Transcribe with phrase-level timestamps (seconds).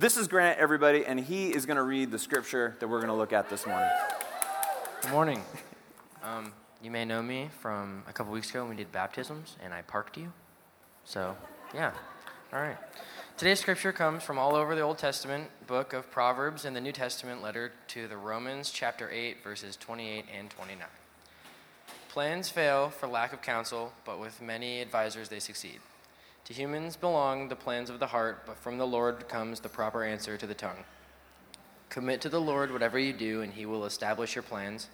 [0.00, 3.12] This is Grant, everybody, and he is going to read the scripture that we're going
[3.12, 3.90] to look at this morning.
[5.02, 5.42] Good morning.
[6.22, 9.74] Um, you may know me from a couple weeks ago when we did baptisms and
[9.74, 10.32] I parked you.
[11.04, 11.36] So,
[11.74, 11.92] yeah.
[12.50, 12.78] All right.
[13.36, 16.92] Today's scripture comes from all over the Old Testament book of Proverbs and the New
[16.92, 20.86] Testament letter to the Romans, chapter 8, verses 28 and 29.
[22.08, 25.80] Plans fail for lack of counsel, but with many advisors they succeed.
[26.50, 30.02] To humans belong the plans of the heart, but from the Lord comes the proper
[30.02, 30.82] answer to the tongue.
[31.90, 34.88] Commit to the Lord whatever you do, and he will establish your plans.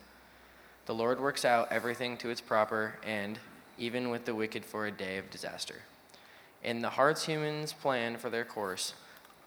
[0.84, 3.38] The Lord works out everything to its proper end,
[3.78, 5.76] even with the wicked for a day of disaster.
[6.62, 8.92] In the hearts humans plan for their course,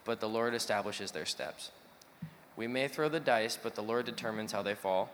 [0.03, 1.69] but the Lord establishes their steps.
[2.55, 5.13] We may throw the dice, but the Lord determines how they fall.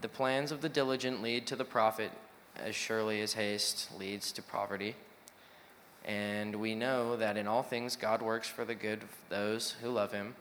[0.00, 2.10] The plans of the diligent lead to the profit,
[2.56, 4.96] as surely as haste leads to poverty.
[6.04, 9.90] And we know that in all things God works for the good of those who
[9.90, 10.34] love him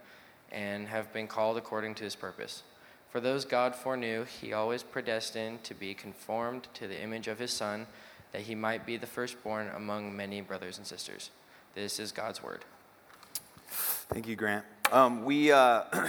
[0.52, 2.64] and have been called according to his purpose.
[3.10, 7.52] For those God foreknew, he always predestined to be conformed to the image of his
[7.52, 7.88] Son,
[8.32, 11.30] that he might be the firstborn among many brothers and sisters.
[11.76, 12.66] This is God's word.
[13.68, 14.66] Thank you, Grant.
[14.92, 15.52] Um, we.
[15.52, 15.84] Uh,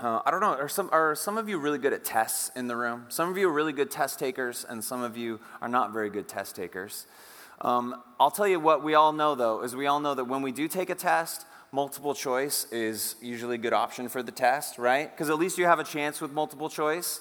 [0.00, 0.54] Uh, I don't know.
[0.54, 3.06] Are some, are some of you really good at tests in the room?
[3.08, 6.10] Some of you are really good test takers, and some of you are not very
[6.10, 7.06] good test takers.
[7.60, 10.42] Um, I'll tell you what we all know, though, is we all know that when
[10.42, 14.78] we do take a test, multiple choice is usually a good option for the test,
[14.78, 15.10] right?
[15.10, 17.20] Because at least you have a chance with multiple choice.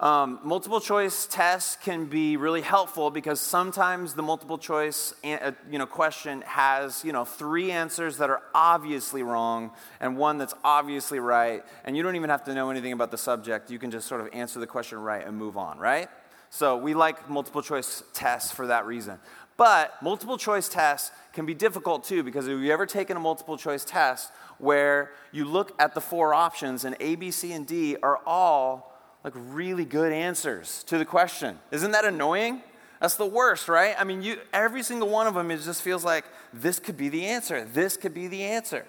[0.00, 5.86] Um, multiple choice tests can be really helpful because sometimes the multiple choice you know,
[5.86, 9.70] question has you know, three answers that are obviously wrong
[10.00, 13.18] and one that's obviously right, and you don't even have to know anything about the
[13.18, 13.70] subject.
[13.70, 16.08] You can just sort of answer the question right and move on, right?
[16.50, 19.18] So we like multiple choice tests for that reason.
[19.56, 23.56] But multiple choice tests can be difficult too because have you ever taken a multiple
[23.56, 27.96] choice test where you look at the four options and A, B, C, and D
[28.02, 31.58] are all like really good answers to the question.
[31.70, 32.62] Isn't that annoying?
[33.00, 33.94] That's the worst, right?
[33.98, 37.08] I mean, you, every single one of them it just feels like this could be
[37.08, 37.64] the answer.
[37.64, 38.86] This could be the answer.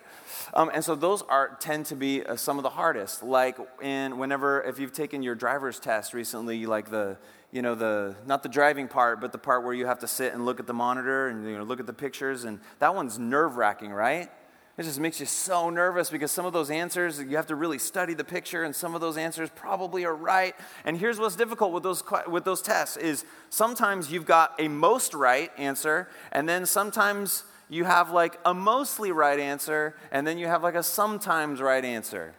[0.54, 3.24] Um, and so those are tend to be uh, some of the hardest.
[3.24, 7.18] Like in whenever if you've taken your driver's test recently, like the
[7.56, 10.34] you know the not the driving part, but the part where you have to sit
[10.34, 13.18] and look at the monitor and you know look at the pictures, and that one's
[13.18, 14.30] nerve wracking, right?
[14.78, 17.80] It just makes you so nervous because some of those answers, you have to really
[17.80, 20.54] study the picture, and some of those answers probably are right.
[20.84, 25.14] And here's what's difficult with those, with those tests is sometimes you've got a most
[25.14, 30.48] right answer, and then sometimes you have like a mostly right answer, and then you
[30.48, 32.34] have like a sometimes right answer.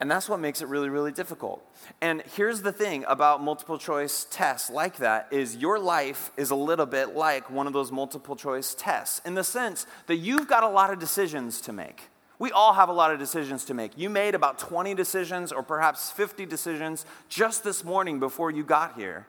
[0.00, 1.64] And that's what makes it really, really difficult.
[2.00, 6.56] And here's the thing about multiple choice tests like that is your life is a
[6.56, 10.64] little bit like one of those multiple choice tests in the sense that you've got
[10.64, 12.08] a lot of decisions to make.
[12.40, 13.96] We all have a lot of decisions to make.
[13.96, 18.96] You made about 20 decisions or perhaps 50 decisions just this morning before you got
[18.96, 19.26] here.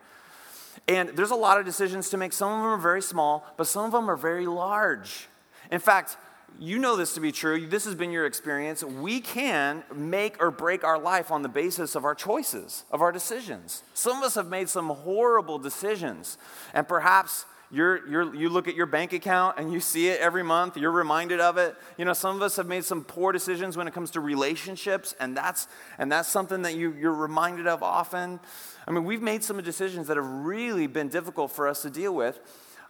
[0.88, 2.34] And there's a lot of decisions to make.
[2.34, 5.28] Some of them are very small, but some of them are very large.
[5.72, 6.18] In fact,
[6.60, 7.68] you know this to be true.
[7.68, 8.84] This has been your experience.
[8.84, 13.12] We can make or break our life on the basis of our choices, of our
[13.12, 13.84] decisions.
[13.94, 16.38] Some of us have made some horrible decisions,
[16.74, 20.44] and perhaps you're, you're, you look at your bank account and you see it every
[20.44, 21.76] month, you're reminded of it.
[21.98, 25.16] You know, some of us have made some poor decisions when it comes to relationships,
[25.20, 25.68] and that's,
[25.98, 28.40] and that's something that you, you're reminded of often.
[28.88, 32.14] I mean, we've made some decisions that have really been difficult for us to deal
[32.14, 32.40] with.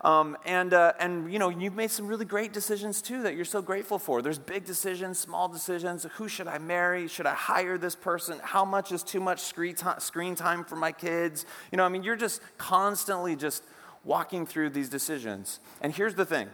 [0.05, 3.43] Um, and, uh, and, you know, you've made some really great decisions too that you're
[3.43, 4.21] so grateful for.
[4.21, 6.05] There's big decisions, small decisions.
[6.17, 7.07] Who should I marry?
[7.07, 8.37] Should I hire this person?
[8.43, 11.47] How much is too much screen time for my kids?
[11.71, 13.63] You know, I mean, you're just constantly just
[14.03, 15.59] walking through these decisions.
[15.81, 16.49] And here's the thing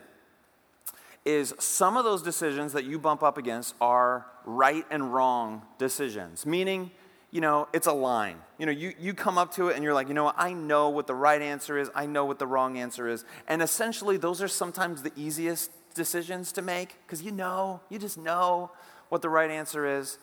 [1.25, 6.45] is some of those decisions that you bump up against are right and wrong decisions,
[6.45, 6.89] meaning
[7.31, 8.37] you know, it's a line.
[8.57, 10.51] You know, you, you come up to it and you're like, you know what, I
[10.51, 13.23] know what the right answer is, I know what the wrong answer is.
[13.47, 18.17] And essentially, those are sometimes the easiest decisions to make because you know, you just
[18.17, 18.71] know
[19.09, 20.17] what the right answer is.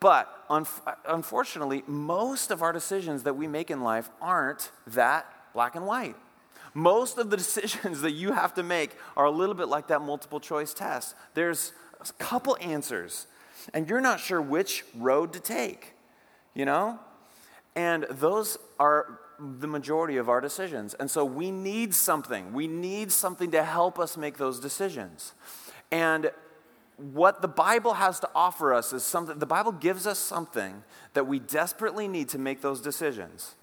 [0.00, 0.66] But un-
[1.08, 6.16] unfortunately, most of our decisions that we make in life aren't that black and white.
[6.74, 10.02] Most of the decisions that you have to make are a little bit like that
[10.02, 11.14] multiple choice test.
[11.34, 13.28] There's a couple answers,
[13.72, 15.92] and you're not sure which road to take
[16.56, 16.98] you know?
[17.76, 20.94] And those are the majority of our decisions.
[20.94, 22.54] And so we need something.
[22.54, 25.34] We need something to help us make those decisions.
[25.92, 26.30] And
[26.96, 30.82] what the Bible has to offer us is something, the Bible gives us something
[31.12, 33.54] that we desperately need to make those decisions.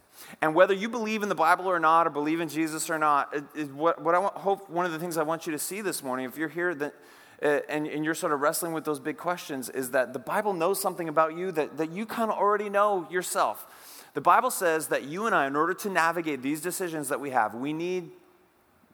[0.42, 3.36] And whether you believe in the Bible or not, or believe in Jesus or not,
[3.74, 6.04] what, what I want, hope one of the things I want you to see this
[6.04, 6.94] morning, if you're here, that
[7.42, 10.54] Uh, and, and you're sort of wrestling with those big questions, is that the Bible
[10.54, 13.66] knows something about you that, that you kind of already know yourself.
[14.14, 17.32] The Bible says that you and I, in order to navigate these decisions that we
[17.32, 18.12] have, we need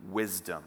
[0.10, 0.64] wisdom.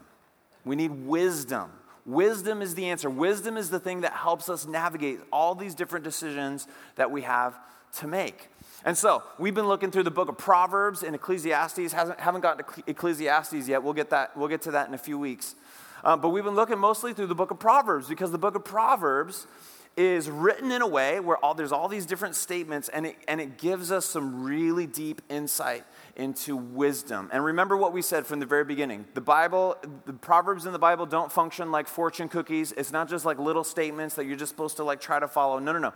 [0.63, 1.71] We need wisdom.
[2.05, 3.09] Wisdom is the answer.
[3.09, 7.57] Wisdom is the thing that helps us navigate all these different decisions that we have
[7.99, 8.49] to make.
[8.85, 11.93] And so we've been looking through the book of Proverbs and Ecclesiastes.
[11.93, 13.81] Hasn't, haven't gotten to Ecclesiastes yet.
[13.81, 15.55] We'll get, that, we'll get to that in a few weeks.
[16.03, 18.65] Uh, but we've been looking mostly through the book of Proverbs because the book of
[18.65, 19.47] Proverbs
[19.95, 23.39] is written in a way where all, there's all these different statements and it, and
[23.39, 25.85] it gives us some really deep insight
[26.15, 27.29] into wisdom.
[27.31, 29.05] And remember what we said from the very beginning.
[29.13, 32.71] The Bible, the Proverbs in the Bible don't function like fortune cookies.
[32.73, 35.59] It's not just like little statements that you're just supposed to like try to follow.
[35.59, 35.93] No, no, no.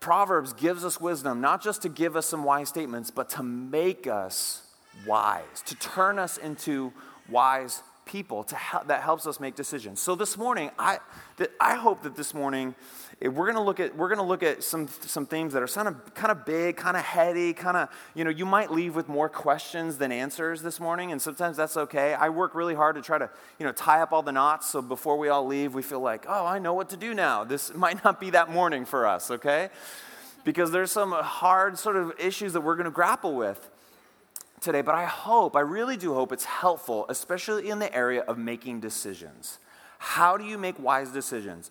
[0.00, 4.08] Proverbs gives us wisdom, not just to give us some wise statements, but to make
[4.08, 4.66] us
[5.06, 6.92] wise, to turn us into
[7.28, 10.00] wise people to help, that helps us make decisions.
[10.00, 10.98] So this morning, I,
[11.60, 12.74] I hope that this morning
[13.20, 15.62] eh, we're going to look at we're going to look at some some themes that
[15.62, 18.70] are kind of kind of big, kind of heady, kind of you know you might
[18.70, 22.14] leave with more questions than answers this morning, and sometimes that's okay.
[22.14, 24.82] I work really hard to try to you know tie up all the knots, so
[24.82, 27.44] before we all leave, we feel like oh I know what to do now.
[27.44, 29.70] This might not be that morning for us, okay?
[30.44, 33.70] Because there's some hard sort of issues that we're going to grapple with
[34.62, 38.38] today, but I hope, I really do hope it's helpful, especially in the area of
[38.38, 39.58] making decisions.
[39.98, 41.70] How do you make wise decisions?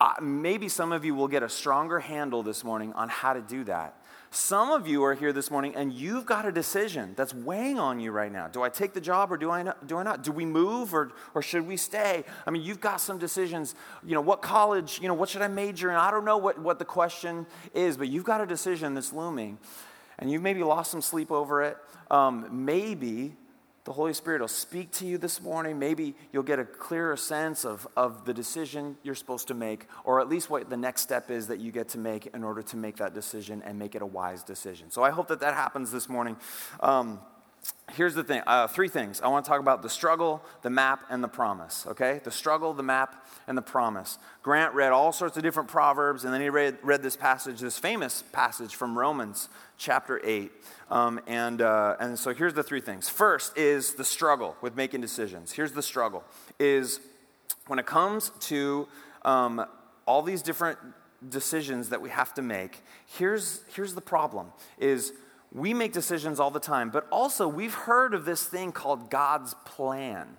[0.00, 3.40] Uh, maybe some of you will get a stronger handle this morning on how to
[3.40, 3.96] do that.
[4.32, 7.98] Some of you are here this morning and you've got a decision that's weighing on
[7.98, 8.46] you right now.
[8.46, 9.88] Do I take the job or do I not?
[9.88, 10.22] Do, I not?
[10.22, 12.22] do we move or, or should we stay?
[12.46, 13.74] I mean, you've got some decisions.
[14.06, 15.96] You know, what college, you know, what should I major in?
[15.96, 17.44] I don't know what, what the question
[17.74, 19.58] is, but you've got a decision that's looming
[20.20, 21.76] and you've maybe lost some sleep over it.
[22.10, 23.34] Um, maybe
[23.84, 25.78] the Holy Spirit will speak to you this morning.
[25.78, 30.20] Maybe you'll get a clearer sense of, of the decision you're supposed to make, or
[30.20, 32.76] at least what the next step is that you get to make in order to
[32.76, 34.90] make that decision and make it a wise decision.
[34.90, 36.36] So I hope that that happens this morning.
[36.80, 37.20] Um,
[37.92, 39.20] here's the thing uh, three things.
[39.20, 41.86] I want to talk about the struggle, the map, and the promise.
[41.86, 42.20] Okay?
[42.24, 44.18] The struggle, the map, and the promise.
[44.42, 47.78] Grant read all sorts of different proverbs, and then he read, read this passage, this
[47.78, 50.50] famous passage from Romans chapter 8.
[50.90, 53.08] Um, and, uh, and so here's the three things.
[53.08, 55.52] First is the struggle with making decisions.
[55.52, 56.24] Here's the struggle
[56.58, 57.00] is
[57.66, 58.88] when it comes to
[59.22, 59.64] um,
[60.06, 60.78] all these different
[61.28, 65.12] decisions that we have to make, here's, here's the problem is
[65.52, 69.54] we make decisions all the time, but also we've heard of this thing called God's
[69.64, 70.36] plan.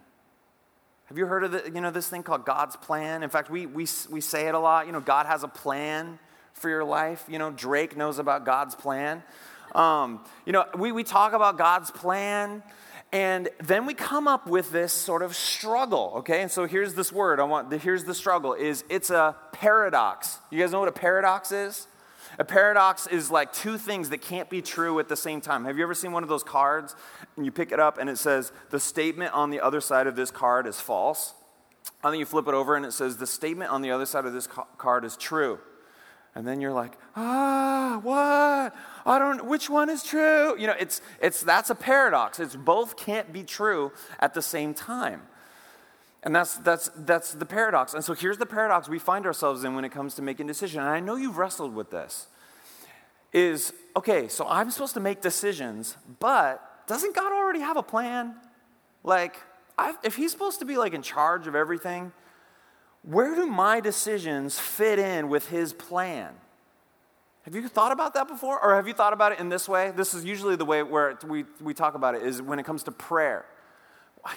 [1.06, 3.22] Have you heard of the, you know, this thing called God's plan?
[3.22, 4.86] In fact, we, we, we say it a lot.
[4.86, 6.20] You know, God has a plan
[6.54, 7.26] for your life.
[7.28, 9.22] You know, Drake knows about God's plan.
[9.76, 12.64] Um, you know, we, we talk about God's plan,
[13.12, 16.42] and then we come up with this sort of struggle, okay?
[16.42, 17.42] And so here's this word.
[17.42, 20.40] I want, here's the struggle, is it's a paradox.
[20.50, 21.88] You guys know what a paradox is?
[22.40, 25.66] A paradox is like two things that can't be true at the same time.
[25.66, 26.96] Have you ever seen one of those cards
[27.36, 30.16] and you pick it up and it says, the statement on the other side of
[30.16, 31.34] this card is false?
[32.04, 34.26] And then you flip it over and it says, the statement on the other side
[34.26, 34.48] of this
[34.78, 35.60] card is true.
[36.34, 38.76] And then you're like, ah, what?
[39.06, 40.58] I don't, which one is true?
[40.58, 42.40] You know, it's, it's, that's a paradox.
[42.40, 45.24] It's both can't be true at the same time.
[46.24, 47.94] And that's, that's, that's the paradox.
[47.94, 50.78] And so here's the paradox we find ourselves in when it comes to making decisions.
[50.78, 52.28] And I know you've wrestled with this.
[53.34, 58.36] Is, okay, so I'm supposed to make decisions, but doesn't God already have a plan?
[59.04, 59.38] Like,
[59.78, 62.12] I've, if he's supposed to be like in charge of everything,
[63.04, 66.34] where do my decisions fit in with his plan?
[67.44, 68.62] Have you thought about that before?
[68.64, 69.92] Or have you thought about it in this way?
[69.96, 72.84] This is usually the way where we, we talk about it is when it comes
[72.84, 73.46] to prayer.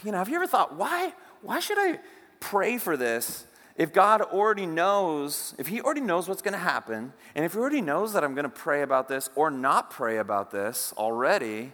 [0.02, 1.12] You know, have you ever thought, why,
[1.44, 2.00] why should I
[2.40, 3.46] pray for this
[3.76, 7.58] if God already knows, if He already knows what's going to happen, and if He
[7.58, 11.72] already knows that I'm going to pray about this or not pray about this already,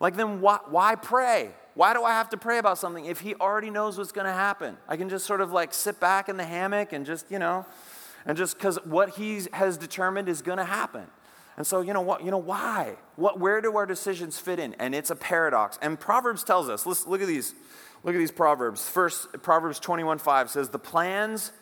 [0.00, 1.50] like then why, why pray?
[1.74, 4.32] Why do I have to pray about something if He already knows what's going to
[4.32, 4.76] happen?
[4.88, 7.66] I can just sort of like sit back in the hammock and just, you know,
[8.26, 11.06] and just because what He has determined is going to happen.
[11.56, 12.24] And so, you know what?
[12.24, 12.96] You know why?
[13.16, 13.38] What?
[13.38, 14.74] Where do our decisions fit in?
[14.74, 15.78] And it's a paradox.
[15.82, 16.86] And Proverbs tells us.
[16.86, 17.54] Let's look at these.
[18.04, 18.88] Look at these proverbs.
[18.88, 21.52] First, Proverbs 21:5 says, "The plans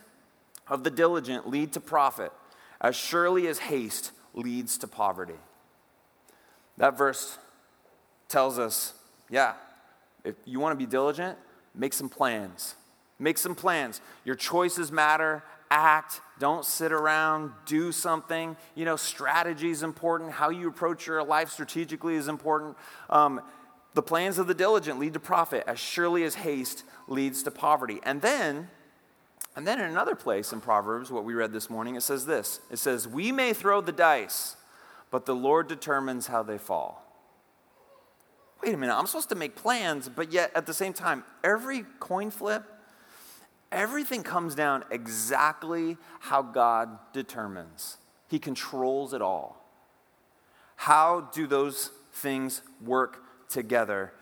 [0.69, 2.33] of the diligent lead to profit,
[2.81, 5.39] as surely as haste leads to poverty."
[6.79, 7.39] That verse
[8.29, 8.95] tells us,
[9.29, 9.55] yeah,
[10.25, 11.37] if you want to be diligent,
[11.75, 12.75] make some plans.
[13.19, 14.01] Make some plans.
[14.25, 15.43] Your choices matter.
[15.71, 16.23] Act.
[16.39, 17.53] Don't sit around.
[17.67, 18.57] Do something.
[18.75, 20.33] You know, strategy is important.
[20.33, 22.77] How you approach your life strategically is important.
[23.11, 23.43] Um,
[23.95, 28.01] the plans of the diligent lead to profit as surely as haste leads to poverty.
[28.05, 28.69] And then
[29.57, 32.61] And then in another place in Proverbs, what we read this morning, it says this
[32.71, 34.57] it says, We may throw the dice,
[35.11, 37.05] but the Lord determines how they fall.
[38.63, 41.85] Wait a minute, I'm supposed to make plans, but yet at the same time, every
[41.99, 42.63] coin flip,
[43.73, 47.97] everything comes down exactly how God determines.
[48.29, 49.65] He controls it all.
[50.77, 54.13] How do those things work together?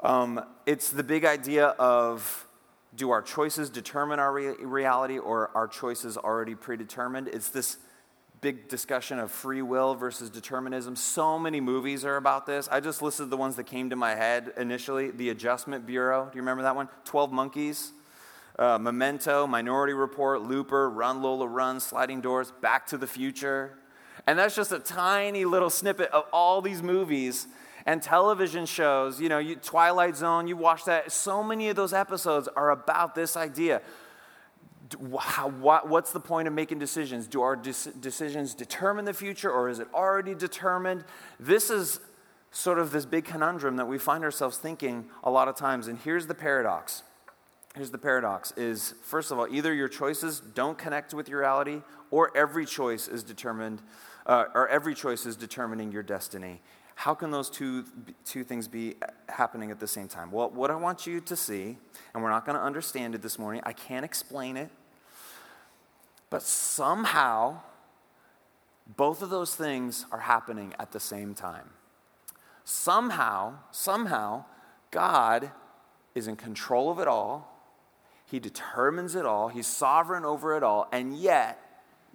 [0.00, 2.46] Um, it's the big idea of
[2.94, 7.28] do our choices determine our re- reality or our choices already predetermined?
[7.28, 7.78] It's this
[8.40, 10.96] big discussion of free will versus determinism.
[10.96, 12.68] So many movies are about this.
[12.70, 16.26] I just listed the ones that came to my head initially The Adjustment Bureau.
[16.30, 16.88] Do you remember that one?
[17.06, 17.92] 12 Monkeys.
[18.58, 23.78] Uh, Memento, Minority Report, Looper, Run Lola Run, Sliding Doors, Back to the Future.
[24.26, 27.48] And that's just a tiny little snippet of all these movies
[27.86, 29.20] and television shows.
[29.20, 31.12] You know, you, Twilight Zone, you watch that.
[31.12, 33.82] So many of those episodes are about this idea.
[35.18, 37.26] How, what, what's the point of making decisions?
[37.26, 41.04] Do our decisions determine the future or is it already determined?
[41.40, 42.00] This is
[42.50, 45.88] sort of this big conundrum that we find ourselves thinking a lot of times.
[45.88, 47.02] And here's the paradox.
[47.74, 51.82] Here's the paradox is first of all, either your choices don't connect with your reality
[52.12, 53.82] or every choice is determined
[54.26, 56.60] uh, or every choice is determining your destiny.
[56.94, 57.84] How can those two,
[58.24, 58.96] two things be
[59.28, 60.30] happening at the same time?
[60.30, 61.76] Well, what I want you to see,
[62.14, 64.70] and we're not going to understand it this morning, I can't explain it,
[66.30, 67.60] but somehow
[68.86, 71.70] both of those things are happening at the same time.
[72.64, 74.44] Somehow, somehow,
[74.90, 75.50] God
[76.14, 77.50] is in control of it all.
[78.26, 79.48] He determines it all.
[79.48, 80.88] He's sovereign over it all.
[80.92, 81.58] And yet,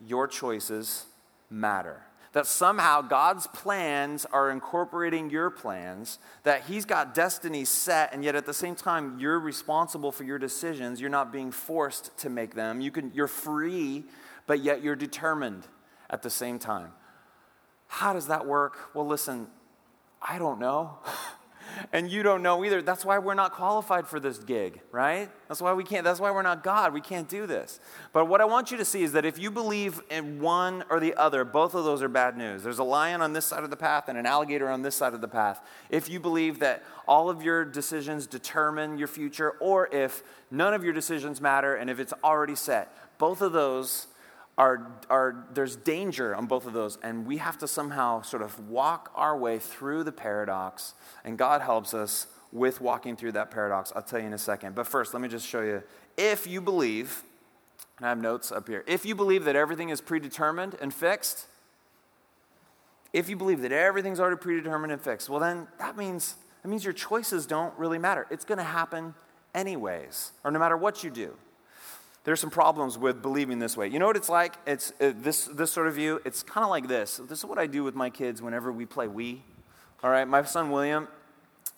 [0.06, 1.06] your choices
[1.50, 2.04] matter.
[2.34, 8.36] That somehow God's plans are incorporating your plans, that He's got destiny set, and yet
[8.36, 11.02] at the same time, you're responsible for your decisions.
[11.02, 12.82] You're not being forced to make them.
[12.82, 14.04] You can, you're free,
[14.46, 15.68] but yet you're determined
[16.10, 16.92] at the same time.
[17.88, 18.94] How does that work?
[18.94, 19.48] Well, listen,
[20.22, 21.00] I don't know.
[21.92, 22.82] and you don't know either.
[22.82, 25.30] That's why we're not qualified for this gig, right?
[25.48, 26.94] That's why we can't, that's why we're not God.
[26.94, 27.80] We can't do this.
[28.14, 31.00] But what I want you to see is that if you believe in one or
[31.00, 32.64] the other, both of those are bad news.
[32.64, 35.14] There's a lion on this side of the path and an alligator on this side
[35.14, 35.62] of the path.
[35.90, 40.84] If you believe that all of your decisions determine your future, or if none of
[40.84, 44.08] your decisions matter and if it's already set, both of those
[44.60, 48.68] are, are, there's danger on both of those, and we have to somehow sort of
[48.68, 53.94] walk our way through the paradox, and God helps us with walking through that paradox.
[53.96, 54.76] I'll tell you in a second.
[54.76, 55.82] But first, let me just show you.
[56.18, 57.24] If you believe,
[57.98, 61.46] and I have notes up here, if you believe that everything is predetermined and fixed,
[63.14, 66.84] if you believe that everything's already predetermined and fixed, well, then that means, that means
[66.84, 68.28] your choices don't really matter.
[68.30, 69.14] It's going to happen
[69.56, 71.38] anyways, or no matter what you do
[72.30, 73.88] there's some problems with believing this way.
[73.88, 74.54] You know what it's like?
[74.68, 76.22] It's uh, this, this sort of view.
[76.26, 77.20] It's kind of like this.
[77.28, 79.40] This is what I do with my kids whenever we play Wii.
[80.04, 81.08] All right, my son William,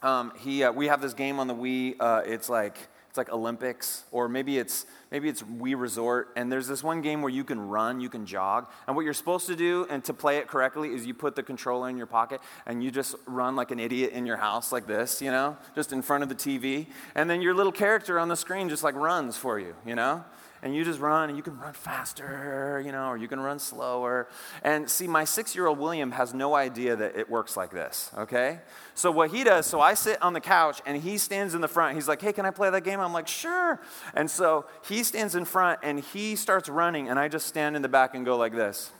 [0.01, 1.95] um, he, uh, we have this game on the Wii.
[1.97, 2.75] Uh, it's like
[3.07, 6.33] it's like Olympics, or maybe it's maybe it's Wii Resort.
[6.35, 9.13] And there's this one game where you can run, you can jog, and what you're
[9.13, 12.07] supposed to do, and to play it correctly, is you put the controller in your
[12.07, 15.55] pocket and you just run like an idiot in your house, like this, you know,
[15.75, 18.83] just in front of the TV, and then your little character on the screen just
[18.83, 20.25] like runs for you, you know
[20.63, 23.59] and you just run and you can run faster, you know, or you can run
[23.59, 24.27] slower.
[24.63, 28.11] And see, my six year old William has no idea that it works like this,
[28.17, 28.59] okay?
[28.93, 31.67] So what he does, so I sit on the couch and he stands in the
[31.67, 31.95] front.
[31.95, 32.99] He's like, hey, can I play that game?
[32.99, 33.81] I'm like, sure.
[34.13, 37.81] And so he stands in front and he starts running, and I just stand in
[37.81, 38.91] the back and go like this.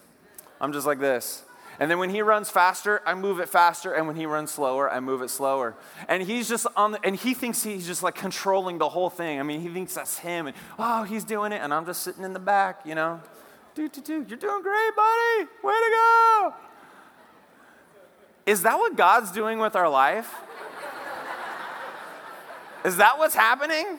[0.60, 1.44] I'm just like this.
[1.82, 3.92] And then when he runs faster, I move it faster.
[3.92, 5.76] And when he runs slower, I move it slower.
[6.08, 9.40] And he's just on the, and he thinks he's just like controlling the whole thing.
[9.40, 10.46] I mean, he thinks that's him.
[10.46, 11.60] And oh, he's doing it.
[11.60, 13.20] And I'm just sitting in the back, you know.
[13.74, 14.14] Do, do, do.
[14.30, 15.50] You're doing great, buddy.
[15.64, 16.54] Way to go.
[18.46, 20.32] Is that what God's doing with our life?
[22.86, 23.98] Is that what's happening?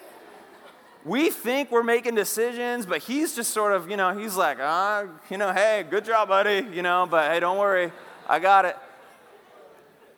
[1.04, 5.04] We think we're making decisions, but he's just sort of, you know, he's like, ah,
[5.30, 7.92] you know, hey, good job, buddy, you know, but hey, don't worry,
[8.28, 8.76] I got it.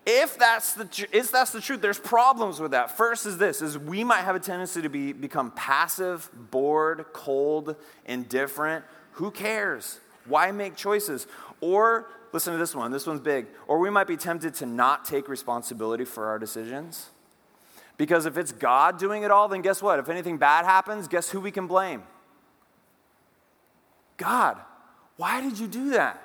[0.07, 2.95] If that's the if that's the truth, there's problems with that.
[2.95, 7.77] First is this: is we might have a tendency to be become passive, bored, cold,
[8.05, 8.85] indifferent.
[9.13, 10.01] Who cares?
[10.27, 11.27] Why make choices?
[11.63, 12.93] Or listen to this one.
[12.93, 13.47] This one's big.
[13.67, 17.11] Or we might be tempted to not take responsibility for our decisions.
[17.97, 19.99] Because if it's God doing it all, then guess what?
[19.99, 22.03] If anything bad happens, guess who we can blame?
[24.17, 24.59] God.
[25.17, 26.21] Why did you do that?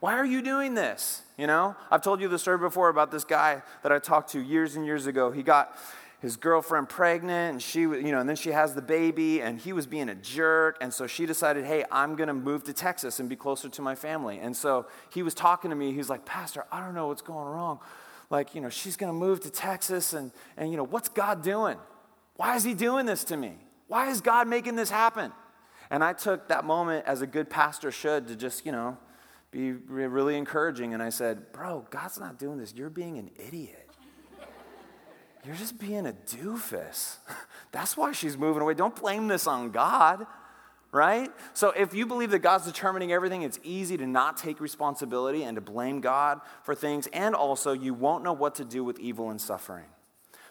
[0.00, 1.22] Why are you doing this?
[1.36, 4.40] You know, I've told you the story before about this guy that I talked to
[4.40, 5.32] years and years ago.
[5.32, 5.76] He got
[6.20, 9.72] his girlfriend pregnant and she you know and then she has the baby and he
[9.72, 13.20] was being a jerk and so she decided hey i'm going to move to texas
[13.20, 16.24] and be closer to my family and so he was talking to me he's like
[16.24, 17.78] pastor i don't know what's going wrong
[18.30, 21.42] like you know she's going to move to texas and and you know what's god
[21.42, 21.76] doing?
[22.36, 23.54] Why is he doing this to me?
[23.86, 25.32] Why is god making this happen?
[25.90, 28.96] And i took that moment as a good pastor should to just you know
[29.50, 30.94] be really encouraging.
[30.94, 32.74] And i said bro god's not doing this.
[32.74, 33.88] You're being an idiot.
[35.44, 37.16] You're just being a doofus.
[37.72, 38.74] That's why she's moving away.
[38.74, 40.26] Don't blame this on God,
[40.98, 41.30] right?
[41.54, 45.54] So if you believe that God's determining everything, it's easy to not take responsibility and
[45.54, 47.06] to blame God for things.
[47.12, 49.84] And also, you won't know what to do with evil and suffering.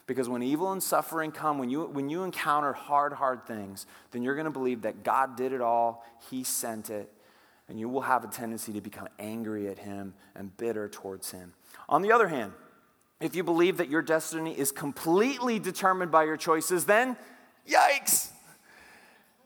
[0.05, 4.23] Because when evil and suffering come, when you, when you encounter hard, hard things, then
[4.23, 7.11] you're going to believe that God did it all, He sent it,
[7.67, 11.51] and you will have a tendency to become angry at Him and bitter towards Him.
[11.89, 12.53] On the other hand,
[13.19, 17.17] if you believe that your destiny is completely determined by your choices, then
[17.69, 18.29] yikes.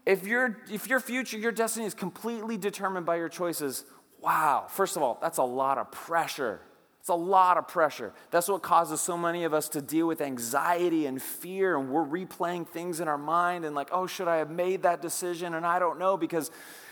[0.06, 3.86] If, your if your future, your destiny is completely determined by your choices,
[4.20, 6.62] wow, first of all, that's a lot of pressure.
[7.00, 8.14] It's a lot of pressure.
[8.30, 12.06] That's what causes so many of us to deal with anxiety and fear, and we're
[12.06, 15.56] replaying things in our mind and like, oh, should I have made that decision?
[15.56, 16.52] And I don't know because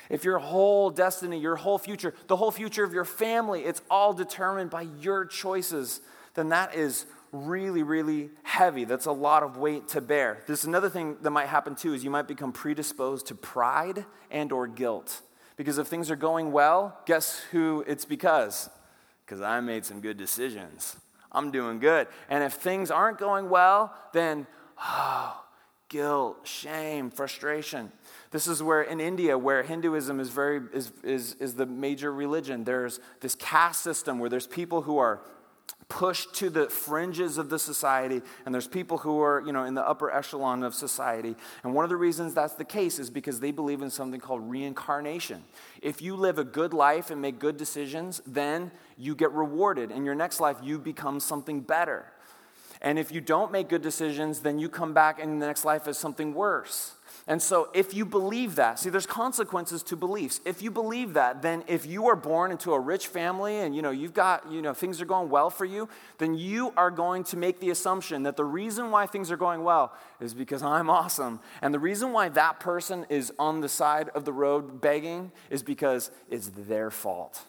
[0.09, 4.13] if your whole destiny, your whole future, the whole future of your family, it's all
[4.13, 6.01] determined by your choices
[6.39, 8.85] then that is really, really heavy.
[8.85, 10.43] That's a lot of weight to bear.
[10.47, 14.51] There's another thing that might happen too is you might become predisposed to pride and
[14.51, 15.21] or guilt.
[15.55, 18.69] Because if things are going well, guess who it's because?
[19.25, 20.95] Because I made some good decisions.
[21.31, 22.07] I'm doing good.
[22.29, 24.47] And if things aren't going well, then
[24.81, 25.43] oh,
[25.89, 27.91] guilt, shame, frustration.
[28.31, 32.63] This is where in India, where Hinduism is very is, is, is the major religion,
[32.63, 35.21] there's this caste system where there's people who are
[35.89, 39.73] pushed to the fringes of the society, and there's people who are, you know, in
[39.73, 41.35] the upper echelon of society.
[41.63, 44.49] And one of the reasons that's the case is because they believe in something called
[44.49, 45.43] reincarnation.
[45.81, 49.91] If you live a good life and make good decisions, then you get rewarded.
[49.91, 52.05] In your next life, you become something better.
[52.81, 55.87] And if you don't make good decisions, then you come back in the next life
[55.87, 56.93] as something worse.
[57.27, 60.41] And so, if you believe that, see, there's consequences to beliefs.
[60.45, 63.81] If you believe that, then if you are born into a rich family and you
[63.81, 67.23] know you've got you know things are going well for you, then you are going
[67.25, 70.89] to make the assumption that the reason why things are going well is because I'm
[70.89, 75.31] awesome, and the reason why that person is on the side of the road begging
[75.49, 77.43] is because it's their fault.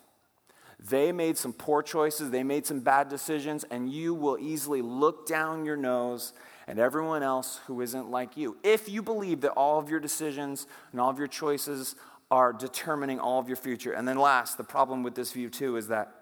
[0.88, 5.26] They made some poor choices, they made some bad decisions, and you will easily look
[5.26, 6.32] down your nose
[6.70, 8.56] and everyone else who isn't like you.
[8.62, 11.96] If you believe that all of your decisions and all of your choices
[12.30, 13.92] are determining all of your future.
[13.92, 16.14] And then, last, the problem with this view, too, is that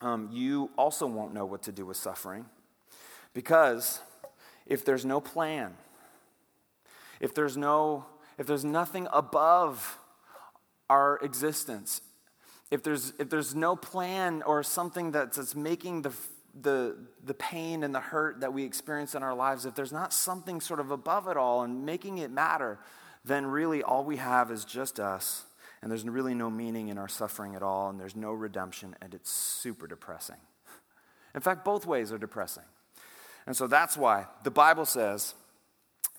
[0.00, 2.46] um, you also won't know what to do with suffering.
[3.34, 4.00] Because
[4.64, 5.74] if there's no plan,
[7.20, 8.06] if there's no
[8.38, 9.98] if there's nothing above
[10.88, 12.00] our existence
[12.70, 16.12] if there's if there's no plan or something that's, that's making the
[16.60, 20.12] the, the pain and the hurt that we experience in our lives, if there's not
[20.12, 22.78] something sort of above it all and making it matter,
[23.24, 25.44] then really all we have is just us.
[25.82, 29.12] And there's really no meaning in our suffering at all, and there's no redemption, and
[29.12, 30.38] it's super depressing.
[31.34, 32.62] In fact, both ways are depressing.
[33.46, 35.34] And so that's why the Bible says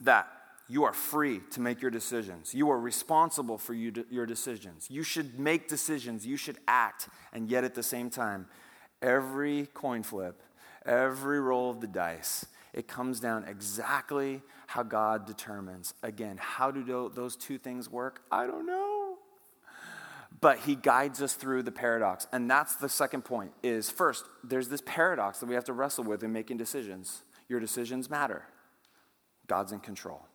[0.02, 0.28] that
[0.68, 2.54] you are free to make your decisions.
[2.54, 4.90] You are responsible for you, your decisions.
[4.90, 8.48] You should make decisions, you should act, and yet at the same time,
[9.06, 10.42] every coin flip,
[10.86, 15.94] every roll of the dice, it comes down exactly how God determines.
[16.04, 18.22] Again, how do those two things work?
[18.32, 19.18] I don't know.
[20.42, 22.28] But he guides us through the paradox.
[22.34, 26.04] And that's the second point is first, there's this paradox that we have to wrestle
[26.04, 27.22] with in making decisions.
[27.48, 28.44] Your decisions matter.
[29.48, 30.26] God's in control.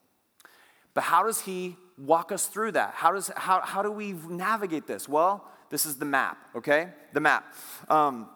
[0.95, 2.95] But how does he walk us through that?
[2.95, 5.09] How, does, how, how do we navigate this?
[5.09, 6.89] Well, this is the map, okay?
[7.13, 7.55] The map.
[7.89, 8.29] Um,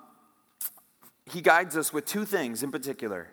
[1.26, 3.28] he guides us with two things in particular.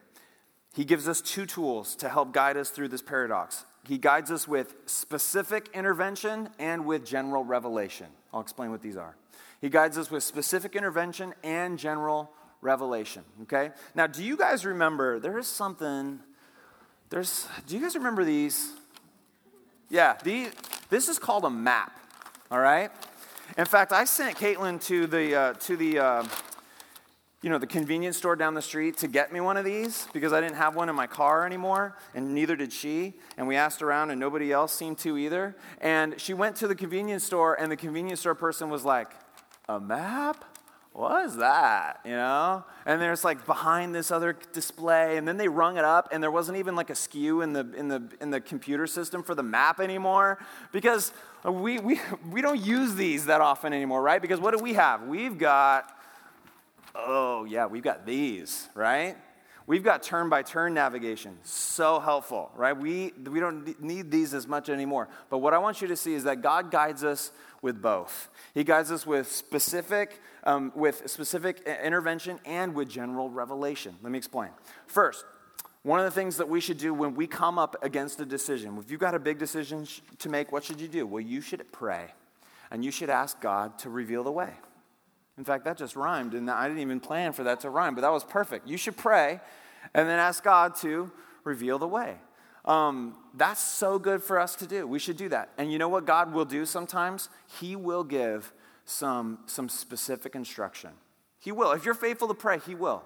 [0.73, 3.65] He gives us two tools to help guide us through this paradox.
[3.87, 8.07] He guides us with specific intervention and with general revelation.
[8.33, 9.15] I'll explain what these are.
[9.59, 13.23] He guides us with specific intervention and general revelation.
[13.43, 13.71] Okay?
[13.93, 16.19] Now, do you guys remember there is something,
[17.09, 18.71] there's, do you guys remember these?
[19.89, 20.49] Yeah, the,
[20.89, 21.99] this is called a map,
[22.49, 22.91] all right?
[23.57, 26.23] In fact, I sent Caitlin to the, uh, to the, uh,
[27.41, 30.31] you know, the convenience store down the street to get me one of these because
[30.31, 33.15] I didn't have one in my car anymore, and neither did she.
[33.35, 35.55] And we asked around, and nobody else seemed to either.
[35.79, 39.11] And she went to the convenience store, and the convenience store person was like,
[39.67, 40.45] A map?
[40.93, 42.01] what is that?
[42.03, 42.65] You know?
[42.85, 46.31] And there's like behind this other display, and then they rung it up, and there
[46.31, 49.43] wasn't even like a SKU in the in the in the computer system for the
[49.43, 50.39] map anymore
[50.71, 51.13] because
[51.45, 51.99] we we
[52.31, 54.21] we don't use these that often anymore, right?
[54.21, 55.03] Because what do we have?
[55.03, 55.97] We've got
[56.95, 59.15] oh yeah, we've got these, right?
[59.67, 61.37] We've got turn by turn navigation.
[61.43, 62.75] So helpful, right?
[62.75, 65.07] We, we don't need these as much anymore.
[65.29, 68.29] But what I want you to see is that God guides us with both.
[68.53, 73.95] He guides us with specific, um, with specific intervention and with general revelation.
[74.01, 74.49] Let me explain.
[74.87, 75.25] First,
[75.83, 78.77] one of the things that we should do when we come up against a decision,
[78.77, 79.87] if you've got a big decision
[80.19, 81.05] to make, what should you do?
[81.07, 82.11] Well, you should pray
[82.71, 84.53] and you should ask God to reveal the way.
[85.41, 88.01] In fact, that just rhymed, and I didn't even plan for that to rhyme, but
[88.01, 88.67] that was perfect.
[88.67, 89.39] You should pray
[89.95, 91.11] and then ask God to
[91.43, 92.17] reveal the way.
[92.63, 94.85] Um, that's so good for us to do.
[94.85, 95.49] We should do that.
[95.57, 97.27] And you know what God will do sometimes?
[97.59, 98.53] He will give
[98.85, 100.91] some, some specific instruction.
[101.39, 101.71] He will.
[101.71, 103.01] If you're faithful to pray, He will.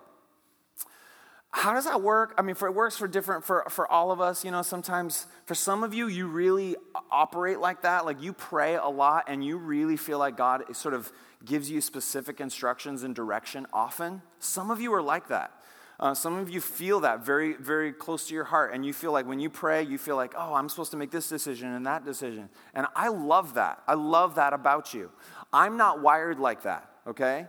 [1.55, 2.33] How does that work?
[2.37, 4.43] I mean, for, it works for different for, for all of us.
[4.43, 6.75] You know, sometimes for some of you, you really
[7.09, 8.05] operate like that.
[8.05, 11.13] Like you pray a lot and you really feel like God sort of
[11.45, 14.21] gives you specific instructions and direction often.
[14.37, 15.53] Some of you are like that.
[15.97, 19.13] Uh, some of you feel that very, very close to your heart, and you feel
[19.13, 21.85] like when you pray, you feel like, oh, I'm supposed to make this decision and
[21.85, 22.49] that decision.
[22.73, 23.81] And I love that.
[23.87, 25.09] I love that about you.
[25.53, 27.47] I'm not wired like that, okay?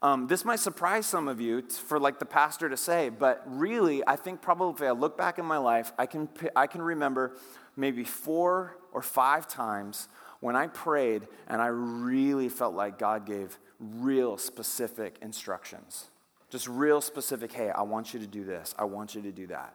[0.00, 4.06] Um, this might surprise some of you for like the pastor to say, but really,
[4.06, 7.36] I think probably I look back in my life, I can, I can remember
[7.76, 10.08] maybe four or five times
[10.40, 16.10] when I prayed and I really felt like God gave real specific instructions.
[16.48, 19.48] Just real specific, hey, I want you to do this, I want you to do
[19.48, 19.74] that.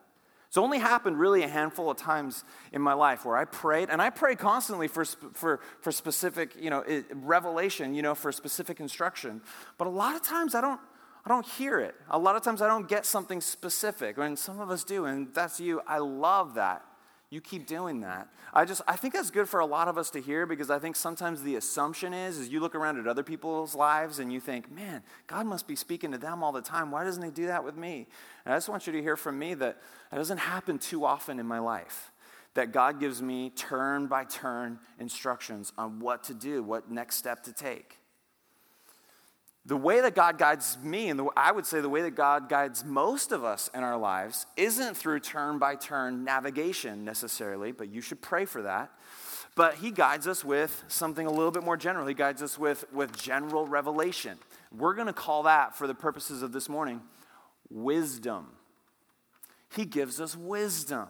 [0.54, 4.00] It's only happened really a handful of times in my life where I prayed, and
[4.00, 9.42] I pray constantly for, for, for specific, you know, revelation, you know, for specific instruction.
[9.80, 10.80] But a lot of times I don't,
[11.26, 11.96] I don't hear it.
[12.08, 15.34] A lot of times I don't get something specific, and some of us do, and
[15.34, 15.82] that's you.
[15.88, 16.86] I love that
[17.34, 18.28] you keep doing that.
[18.54, 20.78] I just I think that's good for a lot of us to hear because I
[20.78, 24.40] think sometimes the assumption is is you look around at other people's lives and you
[24.40, 26.92] think, "Man, God must be speaking to them all the time.
[26.92, 28.08] Why doesn't he do that with me?"
[28.46, 31.40] And I just want you to hear from me that it doesn't happen too often
[31.40, 32.12] in my life.
[32.54, 37.42] That God gives me turn by turn instructions on what to do, what next step
[37.44, 37.98] to take
[39.66, 42.50] the way that God guides me, and the, I would say the way that God
[42.50, 47.90] guides most of us in our lives, isn't through turn by turn navigation necessarily, but
[47.90, 48.92] you should pray for that.
[49.56, 52.06] But He guides us with something a little bit more general.
[52.08, 54.38] He guides us with, with general revelation.
[54.76, 57.02] We're going to call that, for the purposes of this morning,
[57.70, 58.48] wisdom.
[59.74, 61.08] He gives us wisdom.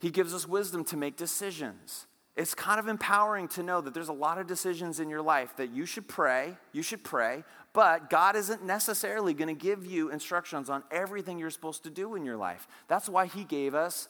[0.00, 2.06] He gives us wisdom to make decisions.
[2.34, 5.54] It's kind of empowering to know that there's a lot of decisions in your life
[5.56, 10.10] that you should pray, you should pray, but God isn't necessarily going to give you
[10.10, 12.66] instructions on everything you're supposed to do in your life.
[12.88, 14.08] That's why He gave us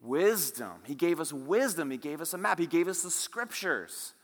[0.00, 0.72] wisdom.
[0.84, 1.90] He gave us wisdom.
[1.90, 2.58] He gave us a map.
[2.58, 4.14] He gave us the scriptures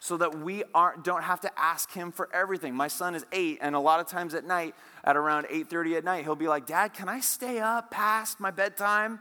[0.00, 2.74] so that we aren't, don't have to ask him for everything.
[2.74, 6.04] My son is eight, and a lot of times at night, at around 8.30 at
[6.04, 9.18] night, he'll be like, Dad, can I stay up past my bedtime?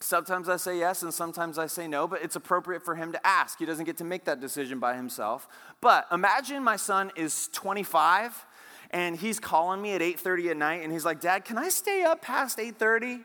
[0.00, 3.26] Sometimes I say yes and sometimes I say no, but it's appropriate for him to
[3.26, 3.58] ask.
[3.58, 5.48] He doesn't get to make that decision by himself.
[5.80, 8.44] But imagine my son is 25
[8.90, 12.02] and he's calling me at 8:30 at night and he's like, "Dad, can I stay
[12.04, 13.24] up past 8:30?"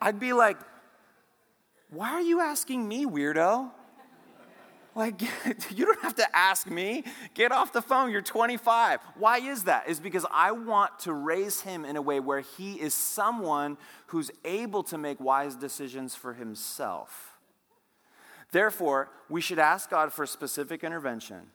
[0.00, 0.58] I'd be like,
[1.90, 3.70] "Why are you asking me, weirdo?"
[4.94, 5.22] Like,
[5.70, 7.04] you don't have to ask me.
[7.34, 8.10] Get off the phone.
[8.10, 9.00] You're 25.
[9.16, 9.88] Why is that?
[9.88, 13.76] Is because I want to raise him in a way where he is someone
[14.06, 17.38] who's able to make wise decisions for himself.
[18.52, 21.50] Therefore, we should ask God for specific intervention.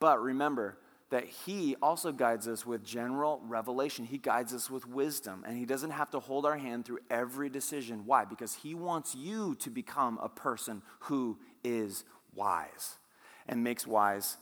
[0.00, 0.78] But remember
[1.10, 4.04] that he also guides us with general revelation.
[4.04, 7.48] He guides us with wisdom, and he doesn't have to hold our hand through every
[7.48, 8.04] decision.
[8.04, 8.24] Why?
[8.24, 12.96] Because he wants you to become a person who is wise
[13.48, 14.36] and makes wise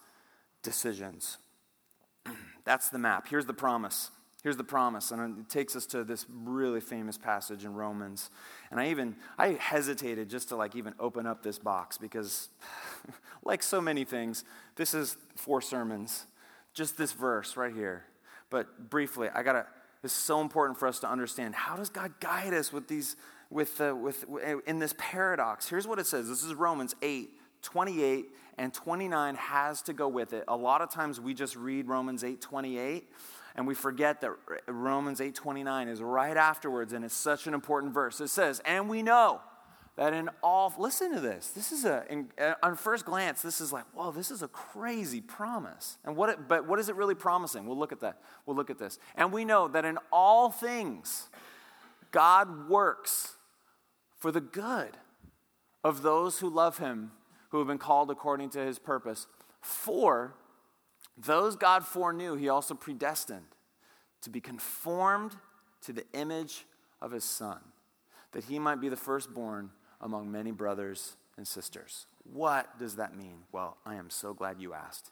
[0.63, 1.39] decisions.
[2.65, 3.29] That's the map.
[3.29, 4.11] Here's the promise.
[4.43, 8.31] Here's the promise, and it takes us to this really famous passage in Romans.
[8.71, 12.49] And I even I hesitated just to like even open up this box because,
[13.45, 14.45] like so many things,
[14.77, 16.27] this is four sermons,
[16.75, 18.05] just this verse right here.
[18.49, 19.67] But briefly, I gotta.
[20.05, 23.17] It's so important for us to understand how does God guide us with these
[23.51, 24.25] with uh, with
[24.67, 25.69] in this paradox.
[25.69, 26.29] Here's what it says.
[26.29, 27.31] This is Romans eight
[27.63, 28.27] 28
[28.59, 30.45] and 29 has to go with it.
[30.49, 33.09] A lot of times we just read Romans 8 28
[33.55, 34.33] and we forget that
[34.67, 38.21] Romans 8 29 is right afterwards and it's such an important verse.
[38.21, 39.41] It says, And we know
[39.97, 41.49] that in all, listen to this.
[41.49, 44.49] This is a, in, uh, on first glance, this is like, whoa, this is a
[44.49, 45.97] crazy promise.
[46.05, 47.67] And what, it, but what is it really promising?
[47.67, 48.19] We'll look at that.
[48.45, 48.99] We'll look at this.
[49.17, 51.29] And we know that in all things,
[52.11, 53.37] God works
[54.19, 54.99] for the good
[55.83, 57.13] of those who love him,
[57.57, 59.27] who have been called according to his purpose.
[59.63, 60.35] For
[61.17, 63.47] those God foreknew, he also predestined
[64.21, 65.35] to be conformed
[65.83, 66.67] to the image
[67.01, 67.59] of his son,
[68.33, 69.71] that he might be the firstborn
[70.03, 72.07] among many brothers and sisters.
[72.31, 73.39] What does that mean?
[73.53, 75.11] Well, I am so glad you asked.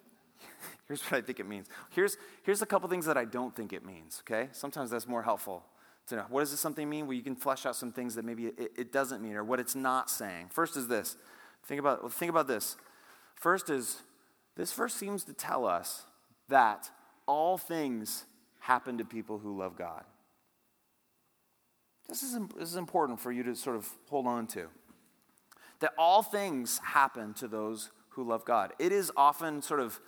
[0.86, 1.66] here's what I think it means.
[1.90, 4.48] Here's, here's a couple things that I don't think it means, okay?
[4.52, 5.64] Sometimes that's more helpful
[6.06, 6.26] to know.
[6.28, 7.08] What does this something mean?
[7.08, 9.58] Well, you can flesh out some things that maybe it, it doesn't mean or what
[9.58, 10.50] it's not saying.
[10.50, 11.16] First is this.
[11.66, 12.76] Think about, think about this.
[13.34, 14.02] First is
[14.56, 16.04] this verse seems to tell us
[16.48, 16.90] that
[17.26, 18.24] all things
[18.60, 20.04] happen to people who love God.
[22.08, 24.68] This is, this is important for you to sort of hold on to.
[25.80, 28.72] That all things happen to those who love God.
[28.78, 30.00] It is often sort of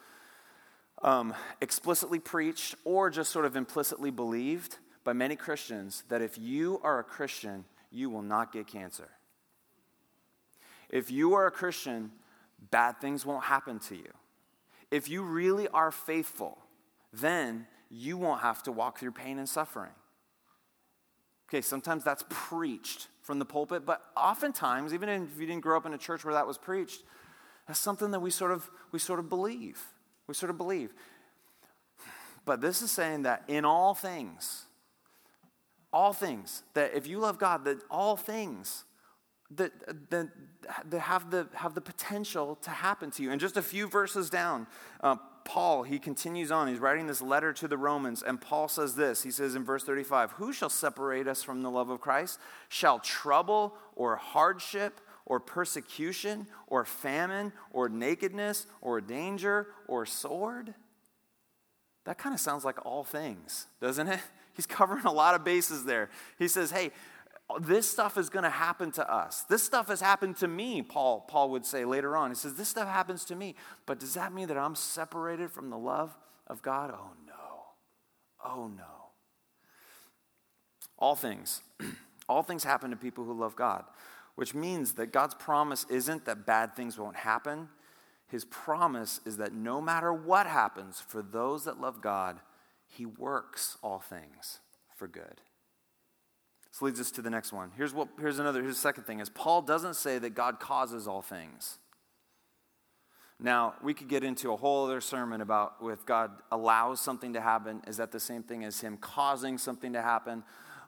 [1.02, 6.80] um, explicitly preached or just sort of implicitly believed by many Christians that if you
[6.82, 9.10] are a Christian, you will not get cancer.
[10.90, 12.11] If you are a Christian,
[12.70, 14.12] bad things won't happen to you.
[14.90, 16.59] If you really are faithful,
[17.12, 19.92] then you won't have to walk through pain and suffering.
[21.48, 25.87] Okay, sometimes that's preached from the pulpit, but oftentimes, even if you didn't grow up
[25.87, 27.03] in a church where that was preached,
[27.66, 29.81] that's something that we sort of we sort of believe.
[30.26, 30.92] We sort of believe.
[32.44, 34.66] But this is saying that in all things,
[35.92, 38.85] all things, that if you love God, that all things
[39.56, 39.72] that,
[40.10, 40.28] that,
[40.88, 43.30] that have, the, have the potential to happen to you.
[43.30, 44.66] And just a few verses down,
[45.02, 46.68] uh, Paul, he continues on.
[46.68, 49.22] He's writing this letter to the Romans, and Paul says this.
[49.22, 52.38] He says in verse 35 Who shall separate us from the love of Christ?
[52.68, 60.74] Shall trouble or hardship or persecution or famine or nakedness or danger or sword?
[62.04, 64.20] That kind of sounds like all things, doesn't it?
[64.54, 66.10] He's covering a lot of bases there.
[66.38, 66.90] He says, Hey,
[67.58, 69.42] this stuff is going to happen to us.
[69.42, 72.30] This stuff has happened to me, Paul, Paul would say later on.
[72.30, 73.54] He says, This stuff happens to me.
[73.86, 76.92] But does that mean that I'm separated from the love of God?
[76.94, 77.32] Oh, no.
[78.44, 78.84] Oh, no.
[80.98, 81.62] All things,
[82.28, 83.84] all things happen to people who love God,
[84.34, 87.68] which means that God's promise isn't that bad things won't happen.
[88.28, 92.38] His promise is that no matter what happens, for those that love God,
[92.86, 94.60] He works all things
[94.94, 95.40] for good.
[96.72, 97.72] This leads us to the next one.
[97.76, 101.09] Here's what here's another here's the second thing is Paul doesn't say that God causes
[101.09, 101.78] all things.
[103.42, 107.40] Now, we could get into a whole other sermon about if God allows something to
[107.40, 110.44] happen, is that the same thing as him causing something to happen?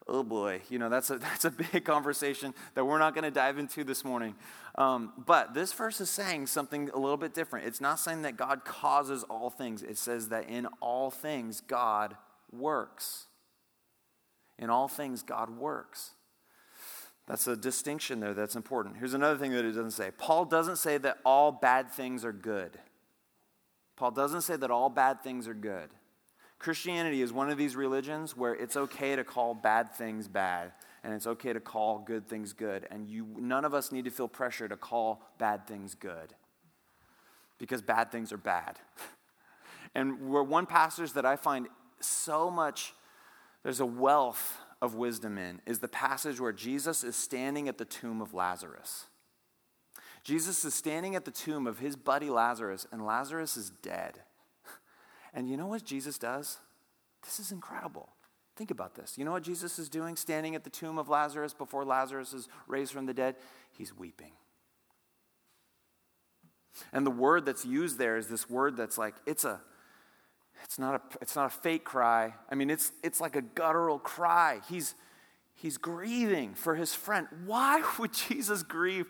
[0.07, 3.31] Oh boy, you know, that's a, that's a big conversation that we're not going to
[3.31, 4.35] dive into this morning.
[4.75, 7.67] Um, but this verse is saying something a little bit different.
[7.67, 12.17] It's not saying that God causes all things, it says that in all things, God
[12.53, 13.27] works.
[14.59, 16.13] In all things, God works.
[17.27, 18.97] That's a distinction there that's important.
[18.97, 22.33] Here's another thing that it doesn't say Paul doesn't say that all bad things are
[22.33, 22.79] good.
[23.97, 25.91] Paul doesn't say that all bad things are good.
[26.59, 31.13] Christianity is one of these religions where it's okay to call bad things bad and
[31.13, 32.87] it's okay to call good things good.
[32.91, 36.35] And you, none of us need to feel pressure to call bad things good
[37.59, 38.79] because bad things are bad.
[39.95, 41.69] And we're one passage that I find
[42.01, 42.95] so much
[43.63, 47.85] there's a wealth of wisdom in is the passage where Jesus is standing at the
[47.85, 49.07] tomb of Lazarus.
[50.25, 54.21] Jesus is standing at the tomb of his buddy Lazarus, and Lazarus is dead.
[55.35, 56.59] And you know what Jesus does?
[57.23, 58.11] This is incredible.
[58.55, 59.17] Think about this.
[59.17, 62.49] You know what Jesus is doing standing at the tomb of Lazarus before Lazarus is
[62.67, 63.37] raised from the dead?
[63.71, 64.33] He's weeping.
[66.93, 69.63] And the word that's used there is this word that's like, it's a
[70.65, 72.35] it's not a, it's not a fake cry.
[72.51, 74.61] I mean, it's, it's like a guttural cry.
[74.69, 74.95] He's,
[75.55, 77.27] he's grieving for his friend.
[77.47, 79.07] Why would Jesus grieve?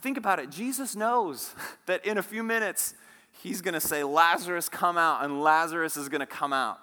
[0.00, 0.50] Think about it.
[0.50, 1.54] Jesus knows
[1.86, 2.94] that in a few minutes,
[3.42, 6.78] he's going to say, Lazarus, come out, and Lazarus is going to come out.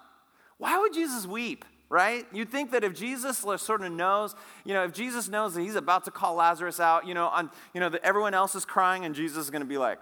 [0.58, 1.66] Why would Jesus weep?
[1.90, 2.26] Right?
[2.34, 5.76] You'd think that if Jesus sort of knows, you know, if Jesus knows that he's
[5.76, 9.06] about to call Lazarus out, you know, on, you know, that everyone else is crying
[9.06, 9.98] and Jesus is going to be like,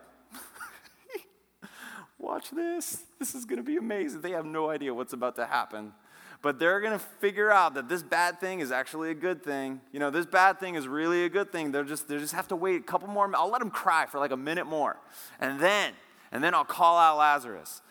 [2.25, 3.03] watch this.
[3.19, 4.21] This is going to be amazing.
[4.21, 5.93] They have no idea what's about to happen.
[6.41, 9.79] But they're going to figure out that this bad thing is actually a good thing.
[9.91, 11.71] You know, this bad thing is really a good thing.
[11.71, 13.31] They're just, they just have to wait a couple more.
[13.35, 14.97] I'll let them cry for like a minute more.
[15.39, 15.93] And then,
[16.31, 17.81] and then I'll call out Lazarus.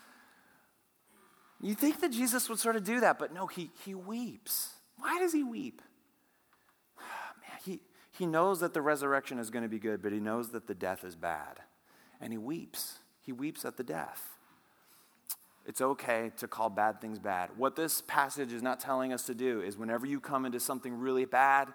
[1.60, 4.74] You think that Jesus would sort of do that, but no, he, he weeps.
[4.98, 5.80] Why does he weep?
[6.98, 7.80] Man, he,
[8.18, 10.74] He knows that the resurrection is going to be good, but he knows that the
[10.74, 11.60] death is bad.
[12.20, 12.98] And he weeps.
[13.24, 14.34] He weeps at the death.
[15.66, 17.50] It's okay to call bad things bad.
[17.56, 20.98] What this passage is not telling us to do is whenever you come into something
[20.98, 21.68] really bad,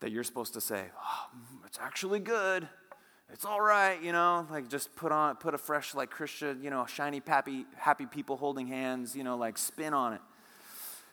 [0.00, 2.68] that you're supposed to say, oh, mm, it's actually good.
[3.32, 6.68] It's all right, you know, like just put on, put a fresh, like Christian, you
[6.68, 10.20] know, shiny, happy, happy people holding hands, you know, like spin on it.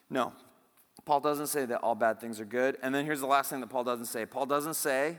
[0.09, 0.33] No,
[1.05, 2.77] Paul doesn't say that all bad things are good.
[2.83, 5.17] And then here's the last thing that Paul doesn't say Paul doesn't say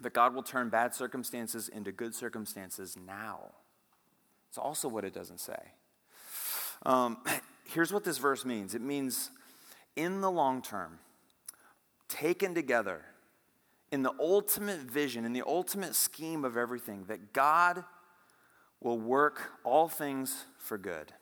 [0.00, 3.50] that God will turn bad circumstances into good circumstances now.
[4.54, 5.58] It's also what it doesn't say.
[6.86, 7.18] Um,
[7.64, 9.32] here's what this verse means it means
[9.96, 11.00] in the long term,
[12.08, 13.00] taken together,
[13.90, 17.82] in the ultimate vision, in the ultimate scheme of everything, that God
[18.80, 21.12] will work all things for good.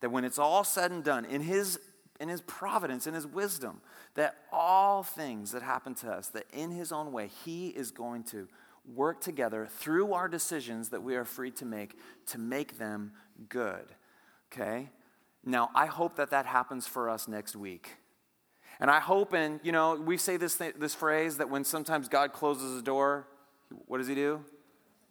[0.00, 1.80] That when it's all said and done, in His,
[2.20, 3.80] in his providence, in His wisdom,
[4.14, 8.22] that all things that happen to us, that in His own way, He is going
[8.24, 8.46] to
[8.84, 13.12] work together through our decisions that we are free to make to make them
[13.48, 13.86] good.
[14.52, 14.90] Okay?
[15.44, 17.96] Now, I hope that that happens for us next week.
[18.78, 22.08] And I hope, and you know, we say this, th- this phrase that when sometimes
[22.08, 23.26] God closes a door,
[23.86, 24.44] what does he do?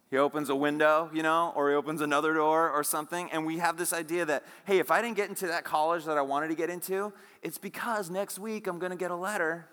[0.09, 3.29] He opens a window, you know, or he opens another door or something.
[3.31, 6.17] And we have this idea that, hey, if I didn't get into that college that
[6.17, 9.67] I wanted to get into, it's because next week I'm going to get a letter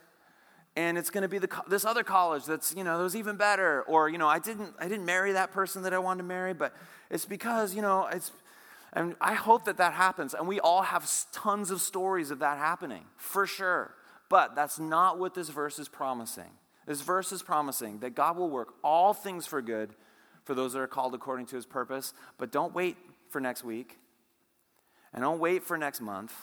[0.77, 3.37] and it's going to be the, this other college that's, you know, that was even
[3.37, 3.83] better.
[3.83, 6.53] Or, you know, I didn't, I didn't marry that person that I wanted to marry,
[6.53, 6.75] but
[7.11, 8.31] it's because, you know, it's,
[8.93, 10.35] and I hope that that happens.
[10.35, 13.95] And we all have tons of stories of that happening, for sure.
[14.29, 16.51] But that's not what this verse is promising.
[16.87, 19.95] This verse is promising that God will work all things for good
[20.45, 22.13] for those that are called according to his purpose.
[22.39, 22.97] But don't wait
[23.31, 23.99] for next week.
[25.13, 26.35] And don't wait for next month.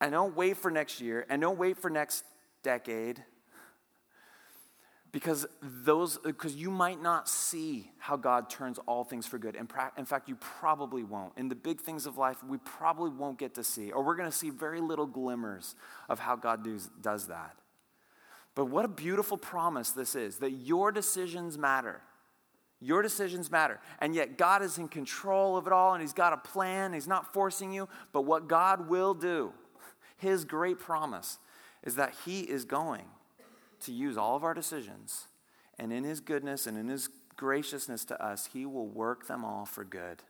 [0.00, 1.26] And don't wait for next year.
[1.28, 2.24] And don't wait for next
[2.68, 3.24] decade
[5.10, 9.56] because those because you might not see how god turns all things for good.
[9.56, 11.32] And in fact you probably won't.
[11.38, 14.30] In the big things of life we probably won't get to see or we're going
[14.30, 15.74] to see very little glimmers
[16.10, 17.56] of how god does, does that.
[18.54, 22.02] But what a beautiful promise this is that your decisions matter.
[22.80, 23.80] Your decisions matter.
[23.98, 26.92] And yet god is in control of it all and he's got a plan.
[26.92, 29.54] He's not forcing you but what god will do
[30.18, 31.38] his great promise
[31.84, 33.04] is that he is going
[33.80, 35.26] to use all of our decisions,
[35.78, 39.64] and in His goodness and in His graciousness to us, He will work them all
[39.64, 40.22] for good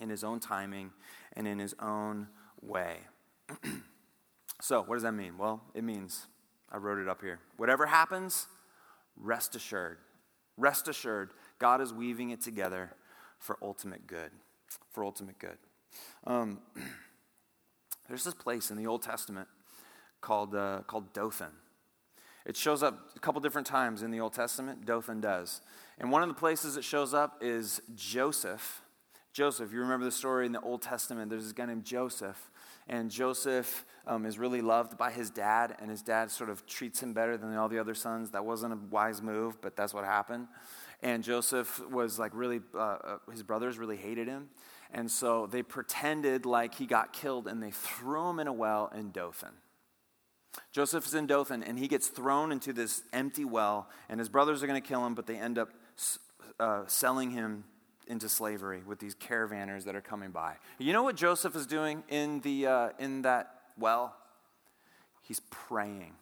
[0.00, 0.90] in His own timing
[1.34, 2.28] and in His own
[2.60, 2.98] way.
[4.60, 5.36] so, what does that mean?
[5.38, 6.26] Well, it means,
[6.70, 7.40] I wrote it up here.
[7.56, 8.46] Whatever happens,
[9.16, 9.98] rest assured.
[10.56, 12.92] Rest assured, God is weaving it together
[13.38, 14.30] for ultimate good.
[14.90, 15.58] For ultimate good.
[16.24, 16.60] Um,
[18.08, 19.48] there's this place in the Old Testament
[20.22, 21.52] called, uh, called Dothan.
[22.46, 24.86] It shows up a couple different times in the Old Testament.
[24.86, 25.60] Dothan does.
[25.98, 28.82] And one of the places it shows up is Joseph.
[29.32, 31.30] Joseph, you remember the story in the Old Testament.
[31.30, 32.50] There's this guy named Joseph.
[32.88, 37.00] And Joseph um, is really loved by his dad, and his dad sort of treats
[37.00, 38.30] him better than all the other sons.
[38.30, 40.48] That wasn't a wise move, but that's what happened.
[41.00, 44.48] And Joseph was like really, uh, uh his brothers really hated him.
[44.90, 48.92] And so they pretended like he got killed, and they threw him in a well
[48.94, 49.52] in Dothan.
[50.70, 54.66] Joseph's in Dothan, and he gets thrown into this empty well, and his brothers are
[54.66, 55.70] going to kill him, but they end up
[56.60, 57.64] uh, selling him
[58.06, 60.56] into slavery with these caravanners that are coming by.
[60.78, 64.16] You know what Joseph is doing in, the, uh, in that well?
[65.22, 66.12] He's praying,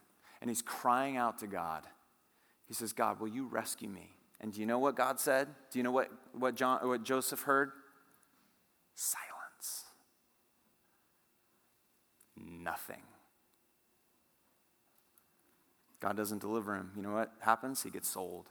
[0.40, 1.84] and he's crying out to God.
[2.68, 4.10] He says, God, will you rescue me?
[4.40, 5.48] And do you know what God said?
[5.70, 7.72] Do you know what, what, John, what Joseph heard?
[8.94, 9.84] Silence.
[12.36, 13.02] Nothing.
[16.00, 16.90] God doesn't deliver him.
[16.96, 17.82] You know what happens?
[17.82, 18.46] He gets sold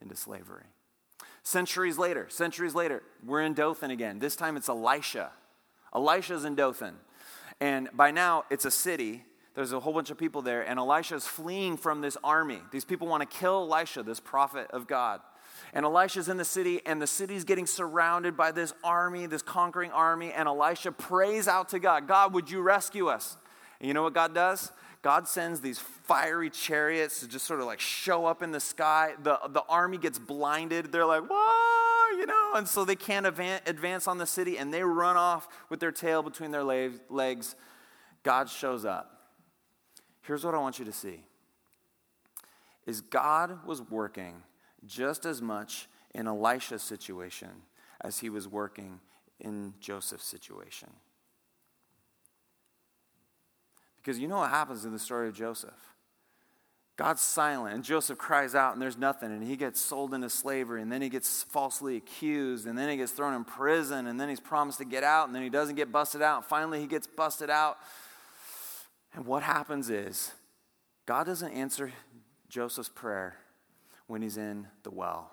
[0.00, 0.64] into slavery.
[1.42, 4.18] Centuries later, centuries later, we're in Dothan again.
[4.18, 5.30] This time it's Elisha.
[5.94, 6.94] Elisha's in Dothan.
[7.60, 9.24] And by now, it's a city.
[9.54, 12.60] There's a whole bunch of people there, and Elisha is fleeing from this army.
[12.72, 15.20] These people want to kill Elisha, this prophet of God.
[15.72, 19.92] And Elisha's in the city, and the city's getting surrounded by this army, this conquering
[19.92, 20.32] army.
[20.32, 23.36] And Elisha prays out to God God, would you rescue us?
[23.80, 24.72] And you know what God does?
[25.04, 29.12] God sends these fiery chariots to just sort of like show up in the sky.
[29.22, 30.92] The, the army gets blinded.
[30.92, 34.82] They're like, whoa, you know, and so they can't advance on the city and they
[34.82, 37.54] run off with their tail between their legs.
[38.22, 39.28] God shows up.
[40.22, 41.20] Here's what I want you to see
[42.86, 44.36] is God was working
[44.86, 47.50] just as much in Elisha's situation
[48.00, 49.00] as he was working
[49.38, 50.88] in Joseph's situation.
[54.04, 55.72] Because you know what happens in the story of Joseph.
[56.96, 60.80] God's silent, and Joseph cries out, and there's nothing, and he gets sold into slavery,
[60.80, 64.28] and then he gets falsely accused, and then he gets thrown in prison, and then
[64.28, 66.48] he's promised to get out, and then he doesn't get busted out.
[66.48, 67.78] Finally, he gets busted out.
[69.12, 70.32] And what happens is,
[71.06, 71.92] God doesn't answer
[72.48, 73.38] Joseph's prayer
[74.06, 75.32] when he's in the well.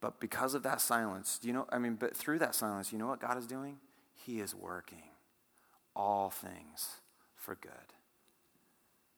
[0.00, 2.98] But because of that silence, do you know, I mean, but through that silence, you
[2.98, 3.76] know what God is doing?
[4.14, 5.02] He is working
[5.94, 6.96] all things
[7.34, 7.72] for good.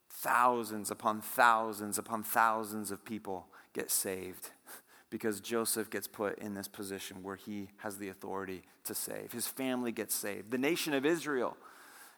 [0.08, 4.50] Thousands upon thousands upon thousands of people get saved
[5.10, 9.32] because Joseph gets put in this position where he has the authority to save.
[9.32, 10.50] His family gets saved.
[10.50, 11.56] The nation of Israel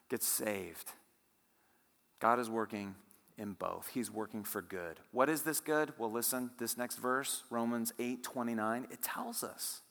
[0.08, 0.92] gets saved.
[2.20, 2.94] God is working
[3.38, 3.90] in both.
[3.92, 5.00] He's working for good.
[5.10, 5.92] What is this good?
[5.98, 9.82] Well, listen, this next verse, Romans 8 29, it tells us.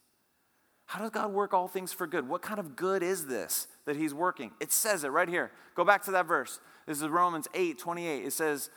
[0.86, 2.28] How does God work all things for good?
[2.28, 4.52] What kind of good is this that He's working?
[4.60, 5.52] It says it right here.
[5.74, 6.60] Go back to that verse.
[6.86, 8.26] This is Romans 8 28.
[8.26, 8.70] It says,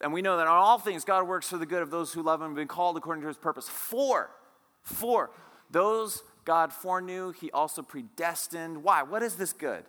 [0.00, 2.22] and we know that on all things God works for the good of those who
[2.22, 3.68] love Him and been called according to His purpose.
[3.68, 4.30] For,
[4.82, 5.30] for
[5.70, 8.82] those God foreknew, He also predestined.
[8.82, 9.02] Why?
[9.02, 9.84] What is this good?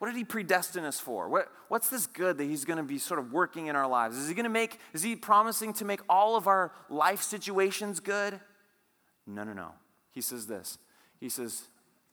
[0.00, 1.28] What did he predestine us for?
[1.28, 4.16] What, what's this good that he's going to be sort of working in our lives?
[4.16, 8.00] Is he going to make, is he promising to make all of our life situations
[8.00, 8.40] good?
[9.26, 9.72] No, no, no.
[10.10, 10.78] He says this.
[11.20, 11.64] He says,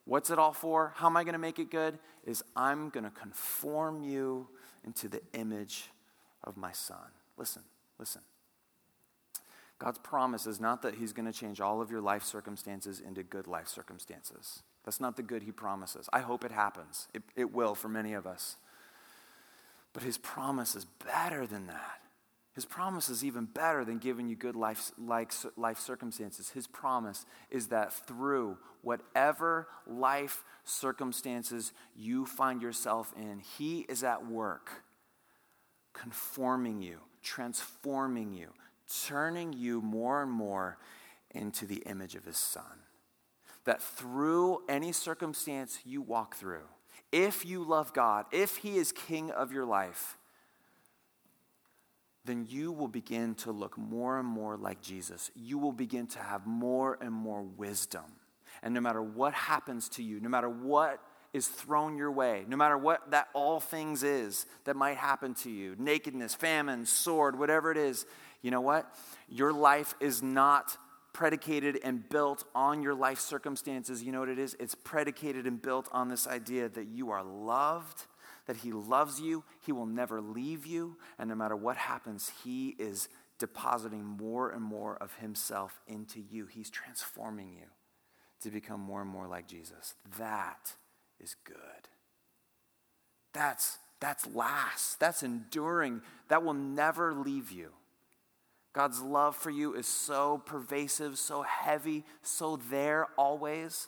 [0.06, 0.94] What's it all for?
[0.96, 2.00] How am I going to make it good?
[2.26, 4.48] Is I'm going to conform you
[4.86, 5.90] into the image
[6.46, 7.12] of my son.
[7.38, 7.64] Listen,
[8.00, 8.22] listen.
[9.80, 13.22] God's promise is not that he's going to change all of your life circumstances into
[13.22, 14.64] good life circumstances.
[14.86, 16.10] That's not the good he promises.
[16.14, 17.10] I hope it happens.
[17.14, 18.56] It, it will for many of us.
[19.92, 22.02] But his promise is better than that.
[22.58, 26.50] His promise is even better than giving you good life, like, life circumstances.
[26.50, 34.26] His promise is that through whatever life circumstances you find yourself in, He is at
[34.26, 34.82] work
[35.94, 38.48] conforming you, transforming you,
[39.06, 40.80] turning you more and more
[41.30, 42.64] into the image of His Son
[43.66, 46.66] that through any circumstance you walk through,
[47.12, 50.18] if you love God, if He is King of your life,
[52.28, 55.32] then you will begin to look more and more like Jesus.
[55.36, 58.06] You will begin to have more and more wisdom.
[58.62, 61.02] And no matter what happens to you, no matter what
[61.34, 65.50] is thrown your way, no matter what that all things is that might happen to
[65.50, 68.06] you nakedness, famine, sword, whatever it is
[68.42, 68.94] you know what?
[69.28, 70.78] Your life is not
[71.14, 74.04] predicated and built on your life circumstances.
[74.04, 74.56] You know what it is?
[74.60, 78.06] It's predicated and built on this idea that you are loved,
[78.48, 82.70] that He loves you, He will never leave you, and no matter what happens, He
[82.80, 86.48] is depositing more and more of Himself into you.
[86.48, 87.68] He's transforming you
[88.42, 89.94] to become more and more like Jesus.
[90.18, 90.74] That
[91.20, 91.58] is good.
[93.34, 95.00] That's, that's last.
[95.00, 96.02] That's enduring.
[96.30, 97.70] That will never leave you.
[98.74, 103.88] God's love for you is so pervasive, so heavy, so there always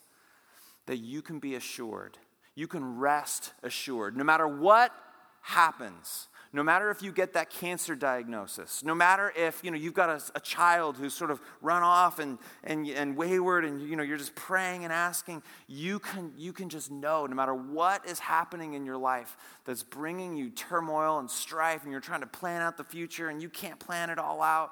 [0.88, 2.18] that you can be assured.
[2.60, 4.18] You can rest assured.
[4.18, 4.92] No matter what
[5.40, 9.94] happens, no matter if you get that cancer diagnosis, no matter if you know, you've
[9.94, 13.96] got a, a, child who's sort of run off and, and, and wayward and you
[13.96, 18.06] know, you're just praying and asking, you can, you can just know no matter what
[18.06, 22.28] is happening in your life that's bringing you turmoil and strife and you're trying to
[22.28, 24.72] plan out the future and you can't plan it all out,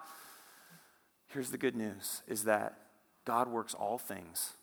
[1.28, 2.80] here's the good news is that
[3.24, 4.57] God works all things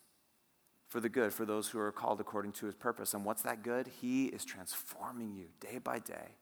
[0.95, 3.15] for the good for those who are called according to his purpose.
[3.15, 3.91] And what's that good?
[4.01, 6.37] He is transforming you day by day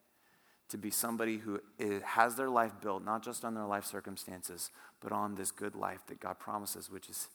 [0.68, 1.58] to be somebody who
[2.04, 4.68] has their life built not just on their life circumstances,
[5.00, 7.28] but on this good life that God promises, which is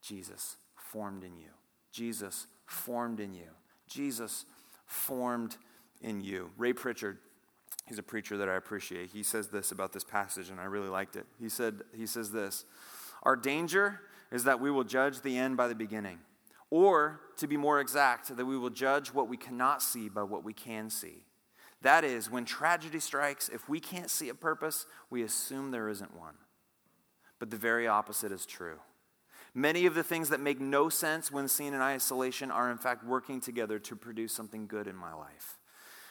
[0.00, 1.48] Jesus formed in you.
[1.90, 3.50] Jesus formed in you.
[3.88, 4.44] Jesus
[4.86, 5.56] formed
[6.00, 6.52] in you.
[6.56, 7.18] Ray Pritchard,
[7.88, 9.10] he's a preacher that I appreciate.
[9.10, 11.26] He says this about this passage, and I really liked it.
[11.40, 12.66] He said, he says this
[13.24, 16.20] Our danger is that we will judge the end by the beginning.
[16.74, 20.42] Or, to be more exact, that we will judge what we cannot see by what
[20.42, 21.26] we can see.
[21.82, 26.16] That is, when tragedy strikes, if we can't see a purpose, we assume there isn't
[26.16, 26.36] one.
[27.38, 28.78] But the very opposite is true.
[29.52, 33.04] Many of the things that make no sense when seen in isolation are, in fact,
[33.04, 35.58] working together to produce something good in my life.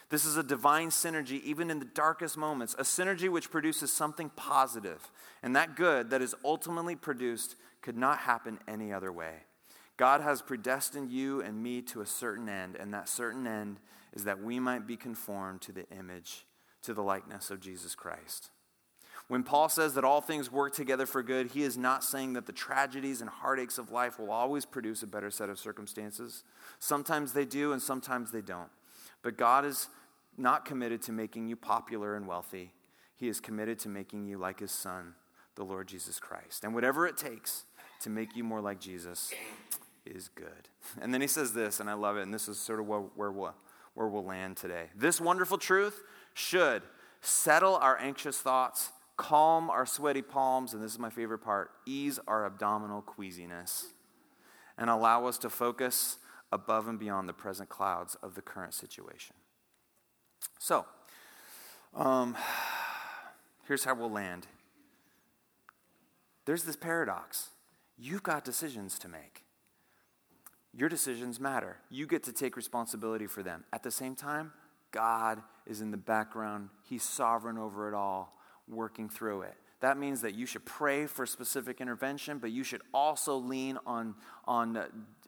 [0.09, 4.29] This is a divine synergy, even in the darkest moments, a synergy which produces something
[4.35, 5.09] positive.
[5.41, 9.45] And that good that is ultimately produced could not happen any other way.
[10.01, 13.77] God has predestined you and me to a certain end, and that certain end
[14.13, 16.47] is that we might be conformed to the image,
[16.81, 18.49] to the likeness of Jesus Christ.
[19.27, 22.47] When Paul says that all things work together for good, he is not saying that
[22.47, 26.45] the tragedies and heartaches of life will always produce a better set of circumstances.
[26.79, 28.71] Sometimes they do, and sometimes they don't.
[29.21, 29.87] But God is
[30.35, 32.73] not committed to making you popular and wealthy.
[33.15, 35.13] He is committed to making you like his son,
[35.53, 36.63] the Lord Jesus Christ.
[36.63, 37.65] And whatever it takes
[37.99, 39.31] to make you more like Jesus
[40.05, 40.69] is good.
[41.01, 43.31] And then he says this, and I love it, and this is sort of where,
[43.31, 43.53] we'll,
[43.93, 44.87] where we'll land today.
[44.95, 46.01] This wonderful truth
[46.33, 46.83] should
[47.21, 52.19] settle our anxious thoughts, calm our sweaty palms, and this is my favorite part ease
[52.27, 53.85] our abdominal queasiness,
[54.77, 56.17] and allow us to focus
[56.51, 59.35] above and beyond the present clouds of the current situation.
[60.59, 60.85] So,
[61.95, 62.35] um,
[63.67, 64.47] here's how we'll land.
[66.45, 67.49] There's this paradox.
[67.97, 69.43] You've got decisions to make.
[70.73, 71.77] Your decisions matter.
[71.89, 73.65] You get to take responsibility for them.
[73.73, 74.53] At the same time,
[74.91, 79.55] God is in the background, He's sovereign over it all, working through it.
[79.81, 84.15] That means that you should pray for specific intervention, but you should also lean on,
[84.45, 84.79] on,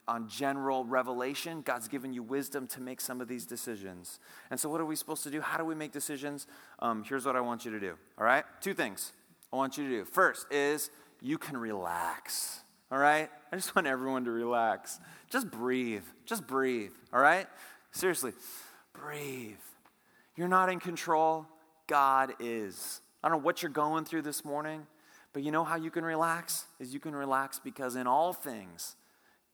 [0.07, 1.61] on general revelation.
[1.61, 4.19] God's given you wisdom to make some of these decisions.
[4.51, 5.41] And so, what are we supposed to do?
[5.41, 6.45] How do we make decisions?
[6.79, 7.95] Um, here's what I want you to do.
[8.17, 8.45] All right?
[8.61, 9.11] Two things
[9.51, 10.05] I want you to do.
[10.05, 12.61] First is you can relax.
[12.93, 13.27] All right?
[13.51, 14.99] I just want everyone to relax.
[15.31, 16.03] Just breathe.
[16.27, 16.91] Just breathe.
[17.11, 17.47] All right?
[17.91, 18.33] Seriously,
[18.93, 19.55] breathe.
[20.35, 21.47] You're not in control,
[21.87, 23.01] God is.
[23.23, 24.85] I don't know what you're going through this morning,
[25.33, 26.65] but you know how you can relax?
[26.79, 28.95] Is you can relax because in all things,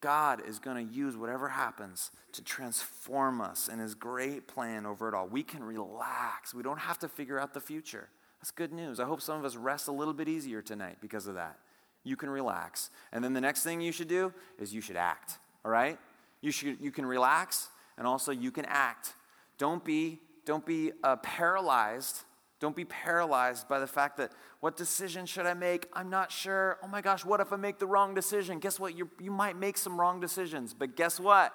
[0.02, 5.08] God is going to use whatever happens to transform us in his great plan over
[5.08, 5.30] it all.
[5.30, 6.54] We can relax.
[6.54, 8.10] We don't have to figure out the future.
[8.42, 9.00] That's good news.
[9.00, 11.58] I hope some of us rest a little bit easier tonight because of that.
[12.04, 12.89] You can relax.
[13.12, 15.38] And then the next thing you should do is you should act.
[15.64, 15.97] All right?
[16.41, 19.14] You, should, you can relax and also you can act.
[19.58, 22.22] Don't be, don't be uh, paralyzed.
[22.60, 25.88] Don't be paralyzed by the fact that what decision should I make?
[25.93, 26.78] I'm not sure.
[26.84, 28.60] Oh my gosh, what if I make the wrong decision?
[28.60, 28.97] Guess what?
[28.97, 31.54] you you might make some wrong decisions, but guess what?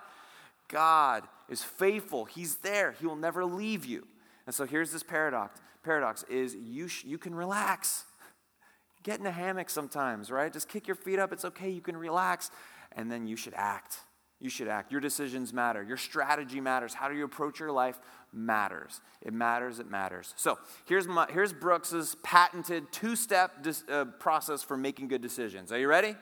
[0.69, 2.25] God is faithful.
[2.25, 2.93] He's there.
[2.93, 4.07] He will never leave you.
[4.47, 5.61] And so here's this paradox.
[5.83, 8.05] Paradox is you, sh- you can relax.
[9.05, 10.53] Get in a hammock sometimes, right?
[10.53, 11.33] Just kick your feet up.
[11.33, 11.71] It's okay.
[11.71, 12.51] You can relax.
[12.93, 13.99] And then you should act.
[14.41, 14.91] You should act.
[14.91, 15.83] Your decisions matter.
[15.83, 16.95] Your strategy matters.
[16.95, 18.01] How do you approach your life
[18.35, 19.01] matters.
[19.23, 19.79] It matters.
[19.79, 20.35] It matters.
[20.37, 25.73] So here's, my, here's Brooks's patented two step dis, uh, process for making good decisions.
[25.73, 26.17] Are you ready?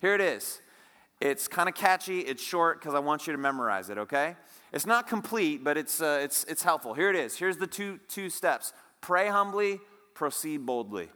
[0.00, 0.60] Here it is.
[1.20, 2.20] It's kind of catchy.
[2.20, 4.36] It's short because I want you to memorize it, okay?
[4.72, 6.94] It's not complete, but it's, uh, it's, it's helpful.
[6.94, 7.36] Here it is.
[7.36, 9.80] Here's the two, two steps pray humbly,
[10.14, 11.08] proceed boldly.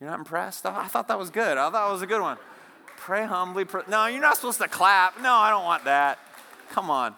[0.00, 0.66] You're not impressed?
[0.66, 1.56] I thought that was good.
[1.56, 2.36] I thought it was a good one.
[2.96, 3.64] Pray humbly.
[3.88, 5.20] no, you're not supposed to clap.
[5.20, 6.18] No, I don't want that.
[6.70, 7.14] Come on.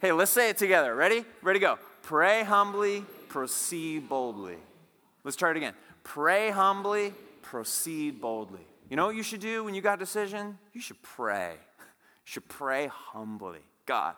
[0.00, 0.94] Hey, let's say it together.
[0.94, 1.24] Ready?
[1.42, 1.78] Ready, to go.
[2.02, 4.56] Pray humbly, proceed boldly.
[5.24, 5.74] Let's try it again.
[6.04, 7.12] Pray humbly,
[7.42, 8.66] proceed boldly.
[8.88, 10.58] You know what you should do when you got a decision?
[10.72, 11.54] You should pray.
[12.26, 13.60] You should pray humbly.
[13.86, 14.14] God,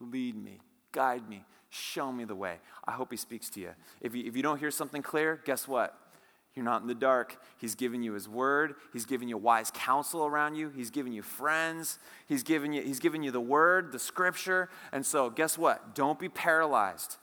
[0.00, 0.58] lead me,
[0.90, 2.56] guide me, show me the way.
[2.84, 3.70] I hope He speaks to you.
[4.00, 5.96] If you, if you don't hear something clear, guess what?
[6.54, 7.38] You're not in the dark.
[7.56, 8.74] He's given you his word.
[8.92, 10.68] He's given you wise counsel around you.
[10.68, 11.98] He's given you friends.
[12.26, 14.68] He's given you, he's given you the word, the scripture.
[14.92, 15.94] And so, guess what?
[15.94, 17.16] Don't be paralyzed.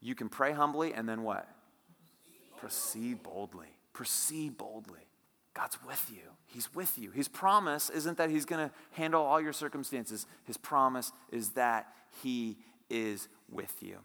[0.00, 1.48] You can pray humbly and then what?
[2.56, 3.68] Proceed boldly.
[3.92, 5.06] Proceed boldly.
[5.54, 6.22] God's with you.
[6.46, 7.10] He's with you.
[7.10, 11.86] His promise isn't that He's going to handle all your circumstances, His promise is that
[12.22, 12.58] He
[12.88, 13.98] is with you.